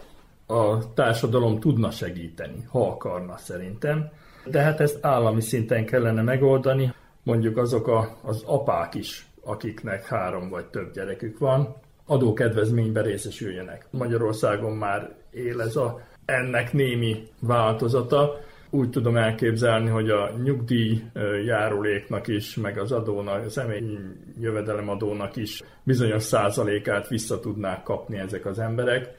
A 0.46 0.92
társadalom 0.94 1.60
tudna 1.60 1.90
segíteni, 1.90 2.66
ha 2.70 2.88
akarna 2.88 3.36
szerintem, 3.36 4.10
de 4.44 4.60
hát 4.60 4.80
ezt 4.80 5.04
állami 5.04 5.40
szinten 5.40 5.84
kellene 5.86 6.22
megoldani, 6.22 6.94
mondjuk 7.22 7.56
azok 7.56 7.86
a, 7.86 8.16
az 8.22 8.42
apák 8.46 8.94
is, 8.94 9.28
akiknek 9.44 10.06
három 10.06 10.48
vagy 10.48 10.66
több 10.66 10.92
gyerekük 10.92 11.38
van, 11.38 11.76
adókedvezménybe 12.06 13.02
részesüljenek. 13.02 13.86
Magyarországon 13.90 14.72
már 14.72 15.14
él 15.30 15.60
ez 15.60 15.76
a 15.76 16.00
ennek 16.24 16.72
némi 16.72 17.28
változata. 17.40 18.40
Úgy 18.70 18.90
tudom 18.90 19.16
elképzelni, 19.16 19.88
hogy 19.88 20.10
a 20.10 20.30
nyugdíj 20.42 21.02
járuléknak 21.44 22.28
is, 22.28 22.56
meg 22.56 22.78
az 22.78 22.92
adónak, 22.92 23.44
a 23.44 23.50
személyi 23.50 23.98
jövedelemadónak 24.40 25.36
is 25.36 25.62
bizonyos 25.82 26.22
százalékát 26.22 27.08
vissza 27.08 27.40
tudnák 27.40 27.82
kapni 27.82 28.18
ezek 28.18 28.46
az 28.46 28.58
emberek. 28.58 29.14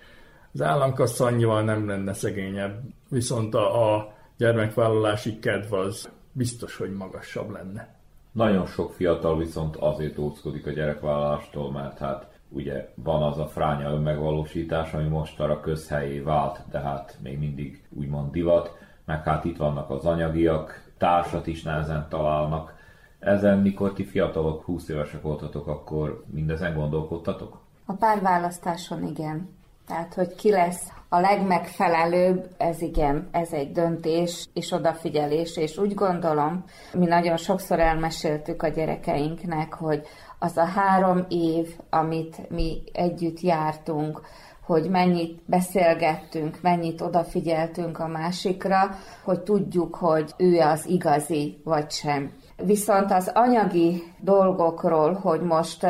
Az 0.54 0.62
államkassa 0.62 1.26
annyival 1.26 1.64
nem 1.64 1.88
lenne 1.88 2.14
szegényebb, 2.14 2.82
viszont 3.10 3.56
a, 3.56 3.96
a 3.96 4.14
gyermekvállalási 4.38 5.40
kedv 5.40 5.74
az 5.74 6.10
biztos, 6.32 6.78
hogy 6.78 6.92
magasabb 6.94 7.50
lenne. 7.52 7.96
Nagyon 8.32 8.66
sok 8.66 8.94
fiatal 8.94 9.38
viszont 9.38 9.76
azért 9.76 10.18
óckodik 10.18 10.68
a 10.68 10.72
gyerekvállalástól, 10.72 11.72
mert 11.72 11.98
hát 11.98 12.28
ugye 12.50 12.90
van 12.96 13.24
az 13.24 13.38
a 13.38 13.48
fránya 13.48 13.90
önmegvalósítás, 13.90 14.94
ami 14.94 15.08
most 15.08 15.40
arra 15.40 15.60
közhelyé 15.60 16.20
vált, 16.20 16.62
de 16.72 16.80
hát 16.80 17.18
még 17.22 17.40
mindig 17.40 17.84
úgymond 17.90 18.32
divat, 18.32 18.78
meg 19.06 19.24
hát 19.24 19.46
itt 19.46 19.58
vannak 19.58 19.90
az 19.90 20.06
anyagiak, 20.06 20.84
társat 20.98 21.48
is 21.48 21.64
nehezen 21.64 22.06
találnak. 22.10 22.74
Ezen, 23.20 23.60
mikor 23.60 23.94
ti 23.94 24.04
fiatalok, 24.04 24.64
20 24.64 24.90
évesek 24.90 25.22
voltatok, 25.22 25.68
akkor 25.68 26.24
mindezen 26.34 26.74
gondolkodtatok? 26.74 27.60
A 27.86 27.94
párválasztáson 27.94 29.04
igen. 29.04 29.50
Tehát, 29.88 30.14
hogy 30.14 30.36
ki 30.36 30.52
lesz 30.52 30.92
a 31.10 31.20
legmegfelelőbb, 31.20 32.48
ez 32.58 32.82
igen, 32.82 33.28
ez 33.32 33.54
egy 33.54 33.72
döntés 33.72 34.48
és 34.54 34.72
odafigyelés, 34.72 35.58
és 35.58 35.78
úgy 35.78 35.94
gondolom, 35.94 36.64
mi 36.94 37.06
nagyon 37.06 37.38
sokszor 37.38 37.80
elmeséltük 37.80 38.64
a 38.64 38.68
gyerekeinknek, 38.68 39.74
hogy 39.74 40.08
az 40.46 40.58
a 40.58 40.66
három 40.66 41.26
év, 41.30 41.68
amit 41.90 42.50
mi 42.50 42.82
együtt 42.94 43.40
jártunk, 43.40 44.22
hogy 44.66 44.90
mennyit 44.90 45.42
beszélgettünk, 45.46 46.58
mennyit 46.62 47.02
odafigyeltünk 47.02 48.00
a 48.00 48.08
másikra, 48.08 48.96
hogy 49.24 49.40
tudjuk, 49.40 49.96
hogy 49.96 50.34
ő 50.38 50.60
az 50.60 50.86
igazi, 50.88 51.62
vagy 51.64 51.92
sem. 51.92 52.32
Viszont 52.58 53.12
az 53.12 53.32
anyagi 53.34 54.04
dolgokról, 54.20 55.14
hogy 55.14 55.42
most 55.42 55.86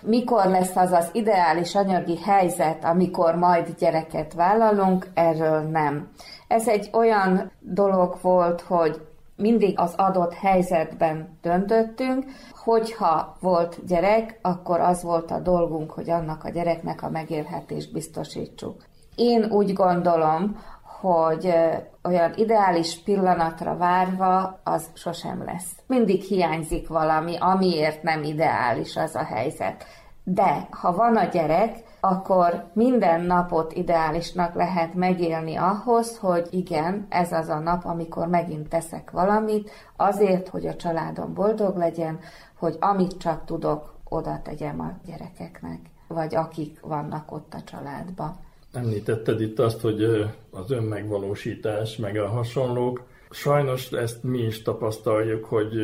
mikor 0.00 0.44
lesz 0.44 0.76
az 0.76 0.92
az 0.92 1.08
ideális 1.12 1.74
anyagi 1.74 2.18
helyzet, 2.18 2.84
amikor 2.84 3.34
majd 3.34 3.74
gyereket 3.78 4.34
vállalunk, 4.34 5.06
erről 5.14 5.60
nem. 5.60 6.08
Ez 6.48 6.68
egy 6.68 6.90
olyan 6.92 7.50
dolog 7.60 8.18
volt, 8.20 8.60
hogy 8.60 9.00
mindig 9.36 9.78
az 9.78 9.94
adott 9.96 10.34
helyzetben 10.34 11.38
döntöttünk, 11.42 12.24
hogyha 12.64 13.36
volt 13.40 13.86
gyerek, 13.86 14.38
akkor 14.42 14.80
az 14.80 15.02
volt 15.02 15.30
a 15.30 15.40
dolgunk, 15.40 15.90
hogy 15.90 16.10
annak 16.10 16.44
a 16.44 16.50
gyereknek 16.50 17.02
a 17.02 17.10
megélhetést 17.10 17.92
biztosítsuk. 17.92 18.84
Én 19.14 19.44
úgy 19.50 19.72
gondolom, 19.72 20.56
hogy 21.00 21.54
olyan 22.02 22.32
ideális 22.34 23.02
pillanatra 23.02 23.76
várva 23.76 24.60
az 24.64 24.90
sosem 24.94 25.44
lesz. 25.44 25.72
Mindig 25.86 26.22
hiányzik 26.22 26.88
valami, 26.88 27.36
amiért 27.38 28.02
nem 28.02 28.22
ideális 28.22 28.96
az 28.96 29.14
a 29.14 29.24
helyzet. 29.24 29.84
De 30.24 30.68
ha 30.70 30.92
van 30.92 31.16
a 31.16 31.24
gyerek, 31.24 31.76
akkor 32.10 32.64
minden 32.72 33.20
napot 33.20 33.72
ideálisnak 33.72 34.54
lehet 34.54 34.94
megélni 34.94 35.56
ahhoz, 35.56 36.18
hogy 36.18 36.48
igen, 36.50 37.06
ez 37.08 37.32
az 37.32 37.48
a 37.48 37.58
nap, 37.58 37.84
amikor 37.84 38.26
megint 38.26 38.68
teszek 38.68 39.10
valamit, 39.10 39.70
azért, 39.96 40.48
hogy 40.48 40.66
a 40.66 40.76
családom 40.76 41.34
boldog 41.34 41.76
legyen, 41.76 42.18
hogy 42.58 42.76
amit 42.80 43.18
csak 43.18 43.44
tudok, 43.44 43.94
oda 44.08 44.40
tegyem 44.42 44.80
a 44.80 44.92
gyerekeknek, 45.06 45.78
vagy 46.08 46.34
akik 46.34 46.80
vannak 46.80 47.32
ott 47.32 47.54
a 47.54 47.62
családban. 47.62 48.36
Említetted 48.72 49.40
itt 49.40 49.58
azt, 49.58 49.80
hogy 49.80 50.02
az 50.50 50.70
önmegvalósítás, 50.70 51.96
meg 51.96 52.16
a 52.16 52.28
hasonlók. 52.28 53.02
Sajnos 53.30 53.90
ezt 53.92 54.22
mi 54.22 54.38
is 54.38 54.62
tapasztaljuk, 54.62 55.44
hogy 55.44 55.76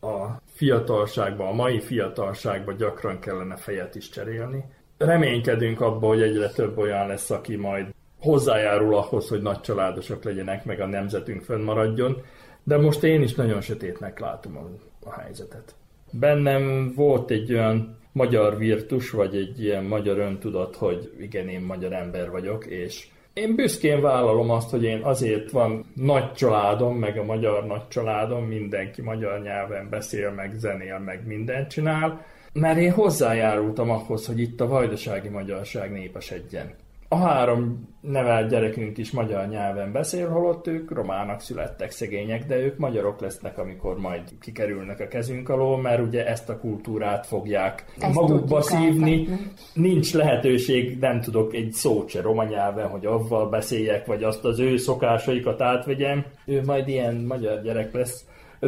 a 0.00 0.26
fiatalságban, 0.44 1.46
a 1.46 1.52
mai 1.52 1.80
fiatalságban 1.80 2.76
gyakran 2.76 3.18
kellene 3.18 3.56
fejet 3.56 3.94
is 3.94 4.08
cserélni. 4.08 4.64
Reménykedünk 4.98 5.80
abban, 5.80 6.08
hogy 6.08 6.22
egyre 6.22 6.48
több 6.48 6.78
olyan 6.78 7.06
lesz, 7.06 7.30
aki 7.30 7.56
majd 7.56 7.86
hozzájárul 8.20 8.94
ahhoz, 8.94 9.28
hogy 9.28 9.42
nagy 9.42 9.60
családosak 9.60 10.24
legyenek, 10.24 10.64
meg 10.64 10.80
a 10.80 10.86
nemzetünk 10.86 11.42
fönnmaradjon, 11.42 12.22
de 12.64 12.78
most 12.78 13.04
én 13.04 13.22
is 13.22 13.34
nagyon 13.34 13.60
sötétnek 13.60 14.18
látom 14.18 14.56
a, 14.56 14.68
a 15.08 15.20
helyzetet. 15.20 15.74
Bennem 16.12 16.92
volt 16.96 17.30
egy 17.30 17.52
olyan 17.52 17.96
magyar 18.12 18.58
virtus, 18.58 19.10
vagy 19.10 19.36
egy 19.36 19.62
ilyen 19.62 19.84
magyar 19.84 20.18
öntudat, 20.18 20.76
hogy 20.76 21.12
igen, 21.20 21.48
én 21.48 21.60
magyar 21.60 21.92
ember 21.92 22.30
vagyok, 22.30 22.66
és 22.66 23.08
én 23.32 23.54
büszkén 23.54 24.00
vállalom 24.00 24.50
azt, 24.50 24.70
hogy 24.70 24.84
én 24.84 25.02
azért 25.02 25.50
van 25.50 25.84
nagy 25.94 26.32
családom, 26.32 26.96
meg 26.96 27.18
a 27.18 27.24
magyar 27.24 27.66
nagy 27.66 27.88
családom, 27.88 28.44
mindenki 28.44 29.02
magyar 29.02 29.40
nyelven 29.40 29.88
beszél, 29.90 30.30
meg 30.30 30.52
zenél, 30.56 30.98
meg 30.98 31.26
mindent 31.26 31.70
csinál. 31.70 32.24
Mert 32.60 32.78
én 32.78 32.92
hozzájárultam 32.92 33.90
ahhoz, 33.90 34.26
hogy 34.26 34.40
itt 34.40 34.60
a 34.60 34.66
vajdasági 34.66 35.28
magyarság 35.28 35.92
népesedjen. 35.92 36.74
A 37.10 37.16
három 37.16 37.88
nevelt 38.00 38.50
gyerekünk 38.50 38.98
is 38.98 39.10
magyar 39.10 39.48
nyelven 39.48 39.92
beszél, 39.92 40.28
holott 40.28 40.66
ők 40.66 40.90
romának 40.90 41.40
születtek 41.40 41.90
szegények, 41.90 42.46
de 42.46 42.56
ők 42.56 42.78
magyarok 42.78 43.20
lesznek, 43.20 43.58
amikor 43.58 43.98
majd 43.98 44.22
kikerülnek 44.40 45.00
a 45.00 45.08
kezünk 45.08 45.48
alól, 45.48 45.80
mert 45.80 46.02
ugye 46.02 46.26
ezt 46.26 46.48
a 46.48 46.58
kultúrát 46.58 47.26
fogják 47.26 47.84
Ezt 47.98 48.14
magukba 48.14 48.60
szívni. 48.62 49.12
átadni. 49.12 49.28
Nincs 49.74 50.14
lehetőség, 50.14 50.98
nem 50.98 51.20
tudok 51.20 51.54
egy 51.54 51.72
szót 51.72 52.08
se 52.08 52.20
roma 52.20 52.44
nyelven, 52.44 52.88
hogy 52.88 53.06
avval 53.06 53.48
beszéljek, 53.48 54.06
vagy 54.06 54.22
azt 54.22 54.44
az 54.44 54.58
ő 54.58 54.76
szokásaikat 54.76 55.60
átvegyem. 55.60 56.24
Ő 56.46 56.62
majd 56.64 56.88
ilyen 56.88 57.14
magyar 57.14 57.62
gyerek 57.62 57.92
lesz, 57.92 58.24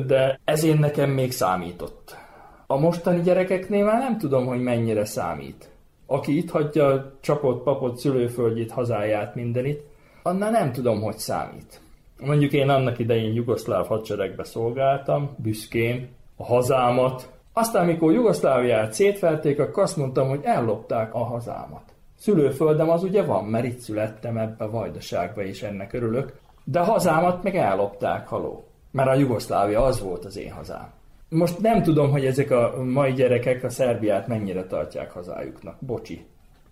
de 0.07 0.41
ezért 0.45 0.78
nekem 0.78 1.11
még 1.11 1.32
számított. 1.32 2.16
A 2.71 2.79
mostani 2.79 3.21
gyerekeknél 3.21 3.85
már 3.85 3.99
nem 3.99 4.18
tudom, 4.18 4.47
hogy 4.47 4.62
mennyire 4.62 5.05
számít. 5.05 5.71
Aki 6.07 6.37
itt 6.37 6.51
hagyja 6.51 7.12
csapott, 7.21 7.62
papot, 7.62 7.97
szülőföldjét, 7.97 8.71
hazáját, 8.71 9.35
mindenit, 9.35 9.83
annál 10.23 10.51
nem 10.51 10.73
tudom, 10.73 11.03
hogy 11.03 11.18
számít. 11.18 11.81
Mondjuk 12.21 12.53
én 12.53 12.68
annak 12.68 12.99
idején 12.99 13.35
jugoszláv 13.35 13.87
hadseregbe 13.87 14.45
szolgáltam, 14.45 15.31
büszkén, 15.37 16.09
a 16.37 16.45
hazámat. 16.45 17.31
Aztán, 17.53 17.87
mikor 17.87 18.12
Jugoszláviát 18.12 18.93
szétverték, 18.93 19.59
akkor 19.59 19.83
azt 19.83 19.97
mondtam, 19.97 20.29
hogy 20.29 20.41
ellopták 20.43 21.14
a 21.14 21.25
hazámat. 21.25 21.95
Szülőföldem 22.18 22.91
az 22.91 23.03
ugye 23.03 23.23
van, 23.23 23.45
mert 23.45 23.64
itt 23.64 23.79
születtem 23.79 24.37
ebbe 24.37 24.64
a 24.64 24.71
vajdaságba, 24.71 25.43
és 25.43 25.62
ennek 25.62 25.93
örülök. 25.93 26.41
De 26.64 26.81
hazámat 26.81 27.43
meg 27.43 27.57
ellopták, 27.57 28.29
haló. 28.29 28.64
Mert 28.91 29.09
a 29.09 29.14
Jugoszlávia 29.14 29.83
az 29.83 30.01
volt 30.01 30.25
az 30.25 30.37
én 30.37 30.53
hazám. 30.53 30.99
Most 31.31 31.59
nem 31.59 31.83
tudom, 31.83 32.11
hogy 32.11 32.26
ezek 32.26 32.51
a 32.51 32.83
mai 32.85 33.12
gyerekek 33.12 33.64
a 33.64 33.68
Szerbiát 33.68 34.26
mennyire 34.26 34.64
tartják 34.64 35.11
hazájuknak. 35.11 35.76
Bocsi. 35.81 36.26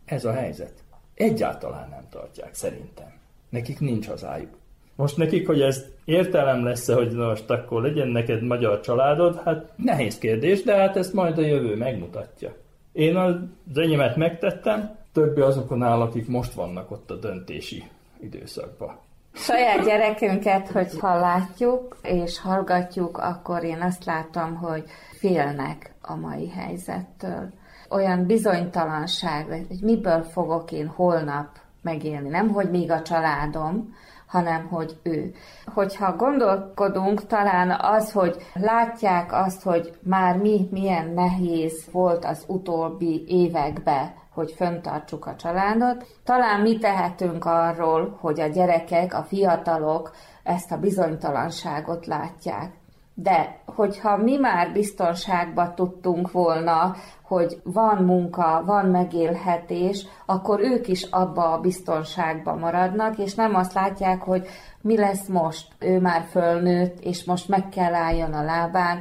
Ez 0.05 0.25
a 0.25 0.33
helyzet. 0.33 0.73
Egyáltalán 1.15 1.89
nem 1.89 2.07
tartják, 2.11 2.55
szerintem. 2.55 3.13
Nekik 3.49 3.81
nincs 3.81 4.07
hazájuk. 4.07 4.59
Most 4.95 5.17
nekik, 5.17 5.47
hogy 5.47 5.61
ez 5.61 5.85
értelem 6.05 6.65
lesz 6.65 6.93
hogy 6.93 7.13
most 7.13 7.51
akkor 7.51 7.83
legyen 7.83 8.09
neked 8.09 8.43
magyar 8.43 8.81
családod, 8.81 9.41
hát 9.43 9.73
nehéz 9.77 10.19
kérdés, 10.19 10.63
de 10.63 10.77
hát 10.77 10.97
ezt 10.97 11.13
majd 11.13 11.39
a 11.39 11.47
jövő 11.47 11.77
megmutatja. 11.77 12.55
Én 12.93 13.17
az 13.17 13.37
enyémet 13.75 14.17
megtettem, 14.17 14.97
többi 15.13 15.41
azokon 15.41 15.83
áll, 15.83 16.01
akik 16.01 16.29
most 16.29 16.53
vannak 16.53 16.91
ott 16.91 17.11
a 17.11 17.17
döntési 17.17 17.85
időszakban. 18.21 18.99
Saját 19.39 19.85
gyerekünket, 19.85 20.69
hogyha 20.69 21.19
látjuk 21.19 21.97
és 22.03 22.41
hallgatjuk, 22.41 23.19
akkor 23.19 23.65
én 23.65 23.81
azt 23.81 24.05
látom, 24.05 24.55
hogy 24.55 24.85
félnek 25.19 25.95
a 26.01 26.15
mai 26.15 26.49
helyzettől. 26.49 27.53
Olyan 27.91 28.27
bizonytalanság, 28.27 29.47
hogy 29.47 29.79
miből 29.81 30.23
fogok 30.23 30.73
én 30.73 30.87
holnap 30.87 31.49
megélni. 31.83 32.29
Nem, 32.29 32.49
hogy 32.49 32.71
még 32.71 32.91
a 32.91 33.03
családom, 33.03 33.95
hanem 34.27 34.67
hogy 34.67 34.97
ő. 35.03 35.35
Hogyha 35.75 36.17
gondolkodunk, 36.17 37.27
talán 37.27 37.71
az, 37.81 38.13
hogy 38.13 38.37
látják 38.55 39.33
azt, 39.33 39.63
hogy 39.63 39.99
már 40.03 40.37
mi 40.37 40.69
milyen 40.71 41.13
nehéz 41.15 41.89
volt 41.93 42.25
az 42.25 42.45
utóbbi 42.47 43.25
években, 43.29 44.13
hogy 44.39 44.53
föntartsuk 44.53 45.27
a 45.27 45.37
családot. 45.37 46.07
Talán 46.25 46.61
mi 46.61 46.79
tehetünk 46.79 47.45
arról, 47.45 48.19
hogy 48.21 48.41
a 48.41 48.47
gyerekek, 48.47 49.15
a 49.15 49.23
fiatalok 49.23 50.15
ezt 50.43 50.73
a 50.73 50.79
bizonytalanságot 50.79 52.07
látják. 52.07 52.73
De 53.15 53.61
hogyha 53.67 54.17
mi 54.17 54.37
már 54.37 54.73
biztonságba 54.73 55.75
tudtunk 55.75 56.31
volna, 56.31 56.95
hogy 57.23 57.61
van 57.65 58.05
munka, 58.05 58.63
van 58.67 58.87
megélhetés, 58.87 60.07
akkor 60.27 60.61
ők 60.61 60.89
is 60.89 61.03
abba 61.03 61.53
a 61.53 61.61
biztonságba 61.61 62.55
maradnak, 62.55 63.19
és 63.19 63.35
nem 63.35 63.55
azt 63.55 63.73
látják, 63.73 64.23
hogy 64.23 64.47
mi 64.81 64.97
lesz 64.97 65.27
most, 65.27 65.69
ő 65.79 66.01
már 66.01 66.25
fölnőtt, 66.31 67.01
és 67.01 67.25
most 67.25 67.49
meg 67.49 67.69
kell 67.69 67.95
álljon 67.95 68.33
a 68.33 68.45
lábán. 68.45 69.01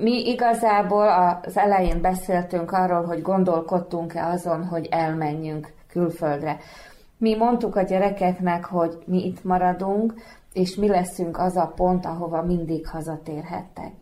Mi 0.00 0.28
igazából 0.28 1.38
az 1.42 1.56
elején 1.56 2.00
beszéltünk 2.00 2.72
arról, 2.72 3.04
hogy 3.04 3.22
gondolkodtunk-e 3.22 4.26
azon, 4.26 4.64
hogy 4.66 4.88
elmenjünk 4.90 5.72
külföldre. 5.88 6.58
Mi 7.18 7.36
mondtuk 7.36 7.76
a 7.76 7.82
gyerekeknek, 7.82 8.64
hogy 8.64 8.98
mi 9.06 9.26
itt 9.26 9.44
maradunk, 9.44 10.14
és 10.52 10.74
mi 10.74 10.88
leszünk 10.88 11.38
az 11.38 11.56
a 11.56 11.72
pont, 11.76 12.06
ahova 12.06 12.42
mindig 12.42 12.86
hazatérhettek. 12.86 13.92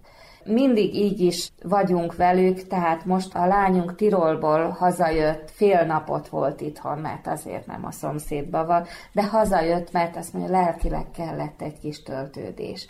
Mindig 0.44 0.94
így 0.94 1.20
is 1.20 1.50
vagyunk 1.62 2.16
velük, 2.16 2.66
tehát 2.66 3.04
most 3.04 3.34
a 3.34 3.46
lányunk 3.46 3.94
Tirolból 3.94 4.68
hazajött, 4.68 5.50
fél 5.50 5.84
napot 5.84 6.28
volt 6.28 6.60
itthon, 6.60 6.98
mert 6.98 7.26
azért 7.26 7.66
nem 7.66 7.84
a 7.84 7.90
szomszédban 7.90 8.66
van, 8.66 8.84
de 9.12 9.24
hazajött, 9.24 9.92
mert 9.92 10.16
azt 10.16 10.32
mondja, 10.32 10.52
lelkileg 10.52 11.10
kellett 11.10 11.62
egy 11.62 11.78
kis 11.78 12.02
töltődés 12.02 12.86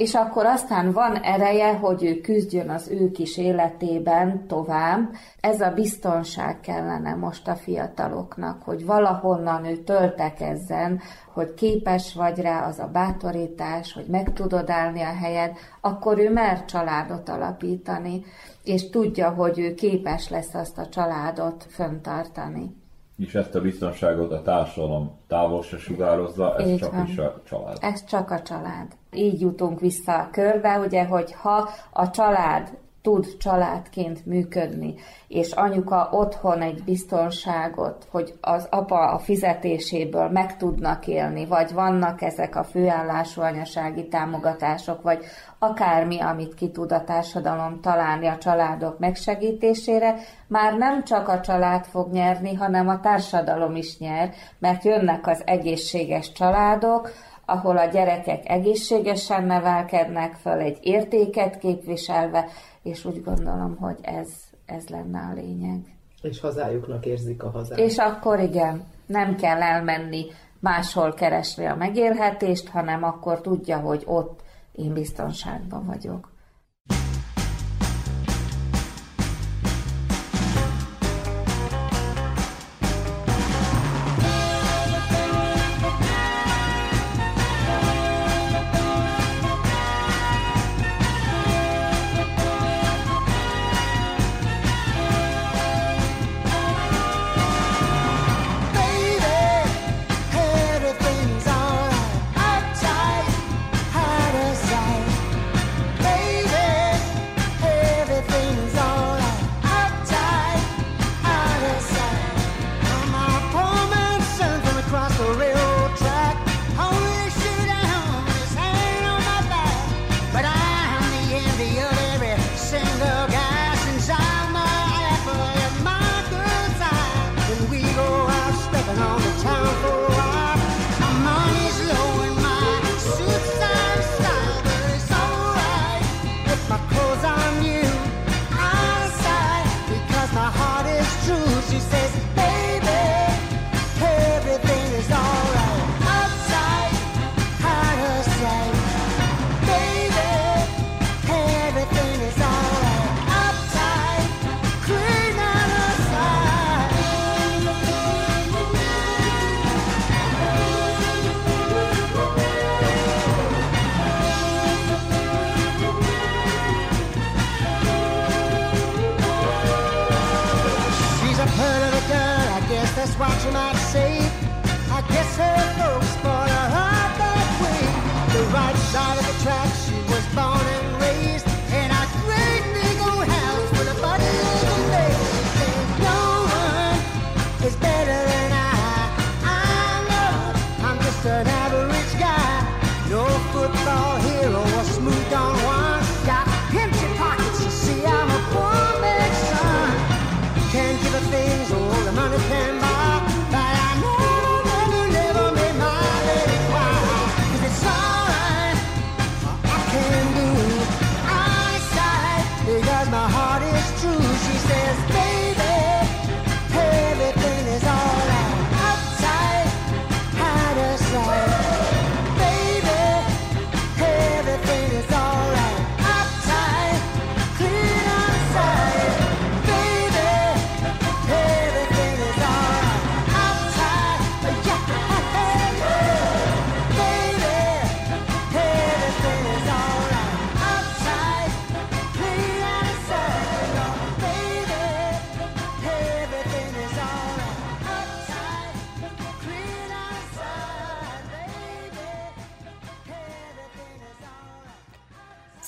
és 0.00 0.14
akkor 0.14 0.46
aztán 0.46 0.92
van 0.92 1.16
ereje, 1.16 1.76
hogy 1.76 2.04
ő 2.04 2.20
küzdjön 2.20 2.70
az 2.70 2.88
ő 2.88 3.10
kis 3.10 3.36
életében 3.36 4.46
tovább. 4.46 5.14
Ez 5.40 5.60
a 5.60 5.70
biztonság 5.70 6.60
kellene 6.60 7.14
most 7.14 7.48
a 7.48 7.54
fiataloknak, 7.54 8.62
hogy 8.62 8.86
valahonnan 8.86 9.64
ő 9.64 9.76
töltekezzen, 9.76 11.00
hogy 11.32 11.54
képes 11.54 12.14
vagy 12.14 12.38
rá 12.38 12.66
az 12.66 12.78
a 12.78 12.90
bátorítás, 12.92 13.92
hogy 13.92 14.06
meg 14.06 14.32
tudod 14.32 14.70
állni 14.70 15.00
a 15.00 15.14
helyed, 15.20 15.56
akkor 15.80 16.18
ő 16.18 16.32
mer 16.32 16.64
családot 16.64 17.28
alapítani, 17.28 18.24
és 18.64 18.90
tudja, 18.90 19.30
hogy 19.30 19.58
ő 19.58 19.74
képes 19.74 20.28
lesz 20.28 20.54
azt 20.54 20.78
a 20.78 20.88
családot 20.88 21.66
föntartani. 21.68 22.79
És 23.20 23.34
ezt 23.34 23.54
a 23.54 23.60
biztonságot 23.60 24.32
a 24.32 24.42
társadalom 24.42 25.18
távol 25.26 25.62
se 25.62 25.78
sugározza, 25.78 26.56
ez 26.56 26.68
Így 26.68 26.78
csak 26.78 26.92
van. 26.92 27.06
is 27.06 27.18
a 27.18 27.40
család. 27.44 27.78
Ez 27.80 28.04
csak 28.04 28.30
a 28.30 28.42
család. 28.42 28.86
Így 29.12 29.40
jutunk 29.40 29.80
vissza 29.80 30.18
a 30.18 30.28
körbe, 30.30 30.78
ugye, 30.78 31.04
hogy 31.04 31.32
ha 31.32 31.68
a 31.90 32.10
család 32.10 32.78
tud 33.02 33.36
családként 33.36 34.26
működni, 34.26 34.94
és 35.28 35.52
anyuka 35.52 36.08
otthon 36.12 36.60
egy 36.62 36.84
biztonságot, 36.84 38.06
hogy 38.10 38.34
az 38.40 38.66
apa 38.70 39.10
a 39.10 39.18
fizetéséből 39.18 40.28
meg 40.28 40.56
tudnak 40.56 41.06
élni, 41.06 41.46
vagy 41.46 41.72
vannak 41.72 42.22
ezek 42.22 42.56
a 42.56 42.64
főállású 42.64 43.40
anyasági 43.40 44.08
támogatások, 44.08 45.02
vagy 45.02 45.24
akármi, 45.58 46.20
amit 46.20 46.54
ki 46.54 46.70
tud 46.70 46.92
a 46.92 47.04
társadalom 47.04 47.80
találni 47.80 48.26
a 48.26 48.38
családok 48.38 48.98
megsegítésére, 48.98 50.14
már 50.46 50.76
nem 50.76 51.04
csak 51.04 51.28
a 51.28 51.40
család 51.40 51.84
fog 51.84 52.12
nyerni, 52.12 52.54
hanem 52.54 52.88
a 52.88 53.00
társadalom 53.00 53.76
is 53.76 53.98
nyer, 53.98 54.30
mert 54.58 54.84
jönnek 54.84 55.26
az 55.26 55.42
egészséges 55.44 56.32
családok, 56.32 57.10
ahol 57.50 57.76
a 57.76 57.84
gyerekek 57.84 58.48
egészségesen 58.48 59.44
nevelkednek 59.44 60.34
föl, 60.34 60.58
egy 60.58 60.78
értéket 60.80 61.58
képviselve, 61.58 62.48
és 62.82 63.04
úgy 63.04 63.22
gondolom, 63.22 63.76
hogy 63.76 63.98
ez, 64.02 64.28
ez 64.66 64.88
lenne 64.88 65.18
a 65.18 65.32
lényeg. 65.34 65.96
És 66.22 66.40
hazájuknak 66.40 67.06
érzik 67.06 67.42
a 67.42 67.50
hazát. 67.50 67.78
És 67.78 67.96
akkor 67.96 68.40
igen, 68.40 68.84
nem 69.06 69.36
kell 69.36 69.62
elmenni 69.62 70.26
máshol 70.60 71.14
keresni 71.14 71.66
a 71.66 71.76
megélhetést, 71.76 72.68
hanem 72.68 73.02
akkor 73.02 73.40
tudja, 73.40 73.78
hogy 73.78 74.02
ott 74.06 74.42
én 74.72 74.92
biztonságban 74.92 75.86
vagyok. 75.86 76.29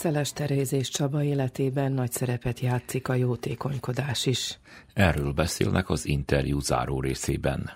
Szeles 0.03 0.32
Teréz 0.32 0.72
és 0.72 0.88
Csaba 0.88 1.22
életében 1.22 1.92
nagy 1.92 2.11
szerepet 2.11 2.61
játszik 2.61 3.09
a 3.09 3.14
jótékonykodás 3.14 4.26
is. 4.26 4.59
Erről 4.94 5.32
beszélnek 5.32 5.90
az 5.90 6.07
interjú 6.07 6.61
záró 6.61 7.00
részében. 7.00 7.70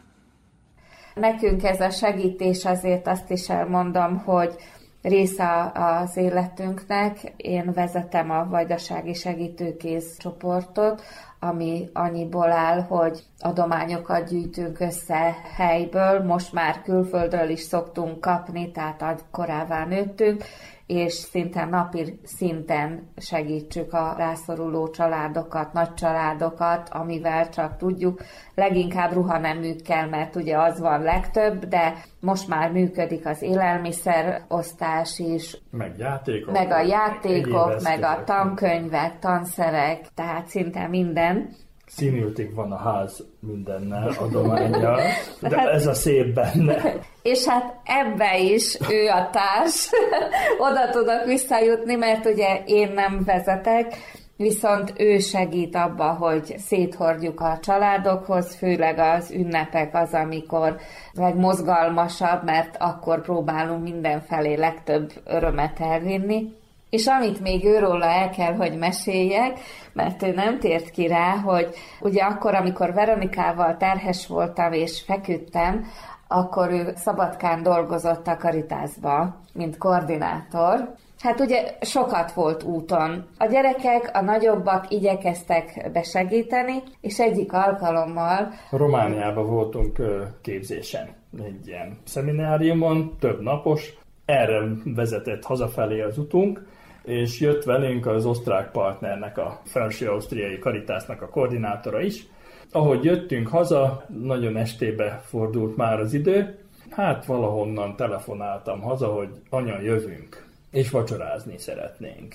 Nekünk 1.15 1.65
ez 1.65 1.81
a 1.81 1.91
segítés 1.91 2.65
azért 2.65 3.07
azt 3.07 3.31
is 3.31 3.49
elmondom, 3.49 4.17
hogy 4.17 4.55
része 5.03 5.73
az 5.75 6.17
életünknek. 6.17 7.33
Én 7.37 7.73
vezetem 7.73 8.31
a 8.31 8.47
Vajdasági 8.49 9.15
Segítőkéz 9.15 10.17
csoportot, 10.19 11.03
ami 11.41 11.89
annyiból 11.93 12.51
áll, 12.53 12.81
hogy 12.81 13.23
adományokat 13.39 14.29
gyűjtünk 14.29 14.81
össze 14.81 15.37
helyből, 15.57 16.23
most 16.23 16.53
már 16.53 16.83
külföldről 16.83 17.49
is 17.49 17.61
szoktunk 17.61 18.21
kapni, 18.21 18.71
tehát 18.71 19.25
korává 19.31 19.85
nőttünk, 19.85 20.45
és 20.87 21.13
szinte 21.13 21.65
napi 21.65 22.21
szinten 22.23 23.09
segítsük 23.17 23.93
a 23.93 24.15
rászoruló 24.17 24.89
családokat, 24.89 25.73
nagy 25.73 25.95
családokat, 25.95 26.89
amivel 26.89 27.49
csak 27.49 27.77
tudjuk. 27.77 28.21
Leginkább 28.55 29.13
ruhaneműkkel, 29.13 30.09
mert 30.09 30.37
ugye 30.37 30.59
az 30.59 30.81
van 30.81 31.03
legtöbb, 31.03 31.65
de 31.65 31.95
most 32.21 32.49
már 32.49 32.73
működik 32.73 33.27
az 33.27 33.43
élelmiszerosztás 33.43 35.19
is, 35.19 35.57
Meg 35.71 35.95
játékok. 35.99 36.53
meg 36.53 36.71
a 36.71 36.81
játékok, 36.81 37.83
meg 37.83 38.03
a 38.03 38.23
tankönyvek, 38.25 39.19
tanszerek, 39.19 40.07
tehát 40.15 40.47
szinte 40.47 40.89
minden. 40.89 41.49
Színültig 41.87 42.55
van 42.55 42.73
a 42.73 42.77
ház 42.77 43.25
mindennel, 43.41 44.09
adományjal, 44.19 45.01
de 45.41 45.57
ez 45.57 45.87
a 45.87 45.95
szép 45.95 46.35
benne. 46.35 46.83
És 47.27 47.45
hát 47.45 47.75
ebbe 47.85 48.39
is 48.39 48.79
ő 48.91 49.09
a 49.09 49.31
társ, 49.31 49.91
oda 50.69 50.91
tudok 50.91 51.25
visszajutni, 51.25 51.95
mert 51.95 52.27
ugye 52.27 52.63
én 52.67 52.93
nem 52.93 53.23
vezetek, 53.25 53.95
viszont 54.37 54.93
ő 54.97 55.19
segít 55.19 55.75
abba, 55.75 56.13
hogy 56.13 56.55
széthordjuk 56.59 57.41
a 57.41 57.59
családokhoz, 57.63 58.55
főleg 58.55 58.99
az 58.99 59.31
ünnepek 59.31 59.95
az, 59.95 60.15
amikor 60.15 60.77
legmozgalmasabb, 61.13 62.45
mert 62.45 62.77
akkor 62.79 63.23
próbálunk 63.23 63.83
mindenfelé 63.83 64.55
legtöbb 64.55 65.13
örömet 65.25 65.81
elvinni. 65.81 66.53
És 66.91 67.07
amit 67.07 67.41
még 67.41 67.65
őróla 67.65 68.07
el 68.07 68.31
kell, 68.31 68.55
hogy 68.55 68.79
meséljek, 68.79 69.59
mert 69.93 70.23
ő 70.23 70.33
nem 70.33 70.59
tért 70.59 70.91
ki 70.91 71.07
rá, 71.07 71.37
hogy 71.37 71.69
ugye 72.01 72.23
akkor, 72.23 72.55
amikor 72.55 72.93
Veronikával 72.93 73.77
terhes 73.77 74.27
voltam 74.27 74.73
és 74.73 75.03
feküdtem, 75.07 75.87
akkor 76.29 76.71
ő 76.71 76.93
Szabadkán 76.95 77.63
dolgozott 77.63 78.27
a 78.27 78.37
Karitásba, 78.37 79.41
mint 79.53 79.79
koordinátor. 79.79 80.95
Hát 81.19 81.41
ugye 81.41 81.77
sokat 81.81 82.33
volt 82.33 82.63
úton. 82.63 83.27
A 83.39 83.47
gyerekek, 83.47 84.11
a 84.13 84.21
nagyobbak 84.21 84.91
igyekeztek 84.91 85.91
besegíteni, 85.93 86.83
és 87.01 87.19
egyik 87.19 87.53
alkalommal 87.53 88.53
Romániában 88.71 89.47
voltunk 89.47 89.97
képzésen, 90.43 91.09
egy 91.45 91.67
ilyen 91.67 91.99
szemináriumon, 92.05 93.17
több 93.21 93.41
napos, 93.41 93.95
erre 94.25 94.63
vezetett 94.85 95.45
hazafelé 95.45 96.01
az 96.01 96.19
utunk, 96.19 96.67
és 97.03 97.41
jött 97.41 97.65
velünk 97.65 98.07
az 98.07 98.27
osztrák 98.27 98.71
partnernek, 98.71 99.39
a 99.39 99.61
felső 99.65 100.09
ausztriai 100.09 100.59
karitásznak 100.59 101.23
a 101.23 101.29
koordinátora 101.29 102.01
is. 102.01 102.27
Ahogy 102.73 103.05
jöttünk 103.05 103.49
haza, 103.49 104.05
nagyon 104.23 104.57
estébe 104.57 105.23
fordult 105.25 105.77
már 105.77 106.01
az 106.01 106.15
idő, 106.15 106.59
hát 106.91 107.27
valahonnan 107.27 107.97
telefonáltam 107.97 108.81
haza, 108.81 109.07
hogy 109.07 109.29
anya, 109.51 109.81
jövünk, 109.81 110.47
és 110.71 110.91
vacsorázni 110.91 111.59
szeretnénk. 111.59 112.35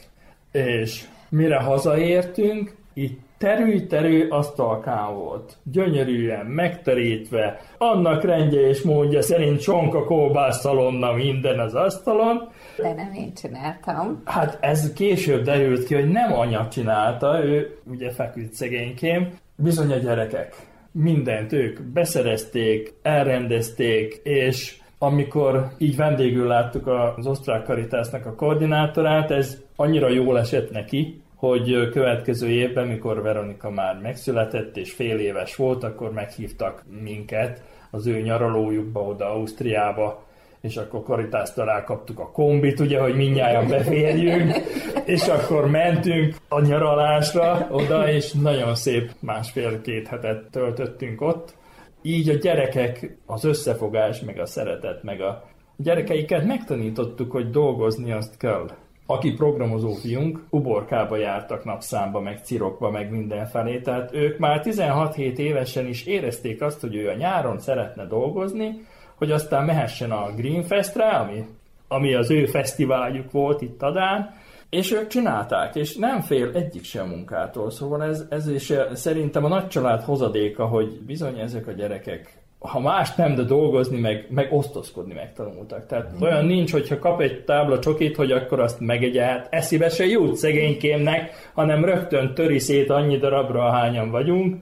És 0.51 1.05
mire 1.29 1.59
hazaértünk, 1.59 2.75
itt 2.93 3.19
terű-terű 3.37 4.27
asztalkán 4.27 5.15
volt, 5.15 5.57
gyönyörűen 5.63 6.45
megterítve, 6.45 7.59
annak 7.77 8.23
rendje 8.23 8.67
és 8.67 8.81
módja 8.81 9.21
szerint 9.21 9.61
csonka 9.61 10.03
kóbász 10.03 10.59
szalonna 10.59 11.13
minden 11.13 11.59
az 11.59 11.75
asztalon. 11.75 12.49
de 12.77 12.93
nem 12.93 13.13
én 13.13 13.33
csináltam. 13.33 14.21
Hát 14.25 14.57
ez 14.61 14.93
később 14.93 15.43
derült 15.43 15.85
ki, 15.85 15.93
hogy 15.93 16.09
nem 16.09 16.33
anya 16.33 16.67
csinálta, 16.67 17.43
ő 17.43 17.79
ugye 17.85 18.11
feküdt 18.11 18.53
szegénykém, 18.53 19.33
bizony 19.61 19.91
a 19.91 19.97
gyerekek. 19.97 20.55
Mindent 20.91 21.53
ők 21.53 21.81
beszerezték, 21.81 22.93
elrendezték, 23.01 24.13
és 24.23 24.79
amikor 24.97 25.67
így 25.77 25.95
vendégül 25.95 26.47
láttuk 26.47 26.87
az 26.87 27.27
osztrák 27.27 27.63
karitásznak 27.63 28.25
a 28.25 28.35
koordinátorát, 28.35 29.31
ez 29.31 29.61
annyira 29.75 30.09
jól 30.09 30.39
esett 30.39 30.71
neki, 30.71 31.21
hogy 31.35 31.89
következő 31.89 32.47
évben, 32.49 32.87
mikor 32.87 33.21
Veronika 33.21 33.69
már 33.69 33.99
megszületett 34.01 34.77
és 34.77 34.93
fél 34.93 35.19
éves 35.19 35.55
volt, 35.55 35.83
akkor 35.83 36.11
meghívtak 36.11 36.83
minket 37.03 37.61
az 37.91 38.07
ő 38.07 38.21
nyaralójukba 38.21 38.99
oda 38.99 39.29
Ausztriába, 39.29 40.23
és 40.61 40.77
akkor 40.77 41.03
Karitásztól 41.03 41.65
rákaptuk 41.65 42.19
a 42.19 42.31
kombit, 42.31 42.79
ugye, 42.79 42.99
hogy 42.99 43.15
mindjárt 43.15 43.67
beférjünk, 43.67 44.51
és 45.05 45.27
akkor 45.27 45.69
mentünk 45.69 46.35
a 46.47 46.61
nyaralásra 46.61 47.67
oda, 47.71 48.11
és 48.11 48.31
nagyon 48.31 48.75
szép 48.75 49.11
másfél-két 49.19 50.07
hetet 50.07 50.49
töltöttünk 50.51 51.21
ott. 51.21 51.53
Így 52.01 52.29
a 52.29 52.33
gyerekek, 52.33 53.17
az 53.25 53.43
összefogás, 53.43 54.19
meg 54.19 54.39
a 54.39 54.45
szeretet, 54.45 55.03
meg 55.03 55.21
a 55.21 55.43
gyerekeiket 55.77 56.45
megtanítottuk, 56.45 57.31
hogy 57.31 57.49
dolgozni 57.49 58.11
azt 58.11 58.37
kell. 58.37 58.69
Aki 59.05 59.33
programozó 59.33 59.93
fiunk, 59.93 60.45
uborkába 60.49 61.17
jártak 61.17 61.63
napszámba, 61.63 62.19
meg 62.19 62.39
cirokba, 62.43 62.89
meg 62.89 63.11
mindenfelé, 63.11 63.79
tehát 63.79 64.13
ők 64.13 64.37
már 64.37 64.61
16-7 64.63 65.37
évesen 65.37 65.87
is 65.87 66.05
érezték 66.05 66.61
azt, 66.61 66.81
hogy 66.81 66.95
ő 66.95 67.09
a 67.09 67.15
nyáron 67.15 67.59
szeretne 67.59 68.05
dolgozni, 68.05 68.85
hogy 69.21 69.31
aztán 69.31 69.65
mehessen 69.65 70.11
a 70.11 70.33
Greenfestre, 70.35 71.09
ami, 71.09 71.45
ami 71.87 72.13
az 72.13 72.31
ő 72.31 72.45
fesztiváljuk 72.45 73.31
volt 73.31 73.61
itt 73.61 73.81
Adán, 73.81 74.33
és 74.69 74.91
ők 74.91 75.07
csinálták, 75.07 75.75
és 75.75 75.95
nem 75.95 76.21
fél 76.21 76.51
egyik 76.53 76.83
sem 76.83 77.07
munkától, 77.07 77.71
szóval 77.71 78.03
ez, 78.03 78.25
ez 78.29 78.47
is 78.47 78.73
szerintem 78.93 79.45
a 79.45 79.47
nagycsalád 79.47 80.01
hozadéka, 80.01 80.65
hogy 80.65 81.01
bizony 81.05 81.39
ezek 81.39 81.67
a 81.67 81.71
gyerekek 81.71 82.39
ha 82.59 82.79
más 82.79 83.15
nem, 83.15 83.35
de 83.35 83.43
dolgozni, 83.43 83.99
meg, 83.99 84.25
meg 84.29 84.53
osztozkodni 84.53 85.13
megtanultak. 85.13 85.85
Tehát 85.85 86.11
mm. 86.15 86.21
olyan 86.21 86.45
nincs, 86.45 86.71
hogyha 86.71 86.99
kap 86.99 87.21
egy 87.21 87.43
tábla 87.43 87.79
csokit, 87.79 88.15
hogy 88.15 88.31
akkor 88.31 88.59
azt 88.59 88.79
megegye, 88.79 89.23
hát 89.23 89.47
eszibe 89.49 89.89
se 89.89 90.05
jut 90.05 90.35
szegénykémnek, 90.35 91.49
hanem 91.53 91.85
rögtön 91.85 92.33
töri 92.33 92.59
szét 92.59 92.89
annyi 92.89 93.17
darabra, 93.17 93.65
ahányan 93.65 94.11
vagyunk, 94.11 94.55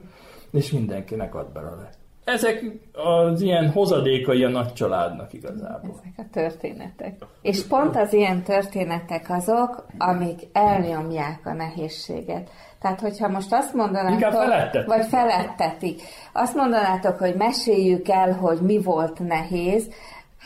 és 0.52 0.70
mindenkinek 0.70 1.34
ad 1.34 1.52
belőle. 1.52 1.99
Ezek 2.30 2.64
az 2.92 3.40
ilyen 3.40 3.70
hozadékai 3.70 4.44
a 4.44 4.48
nagy 4.48 4.72
családnak 4.72 5.32
igazából. 5.32 6.00
Ezek 6.02 6.12
a 6.16 6.30
történetek. 6.32 7.14
És 7.42 7.66
pont 7.66 7.96
az 7.96 8.12
ilyen 8.12 8.42
történetek 8.42 9.30
azok, 9.30 9.86
amik 9.98 10.40
elnyomják 10.52 11.40
a 11.44 11.52
nehézséget. 11.52 12.50
Tehát, 12.80 13.00
hogyha 13.00 13.28
most 13.28 13.52
azt 13.52 13.74
mondanátok, 13.74 14.32
felettetik. 14.32 14.88
vagy 14.88 15.06
felettetik, 15.06 16.02
azt 16.32 16.54
mondanátok, 16.54 17.18
hogy 17.18 17.34
meséljük 17.34 18.08
el, 18.08 18.32
hogy 18.32 18.58
mi 18.60 18.78
volt 18.82 19.18
nehéz, 19.18 19.90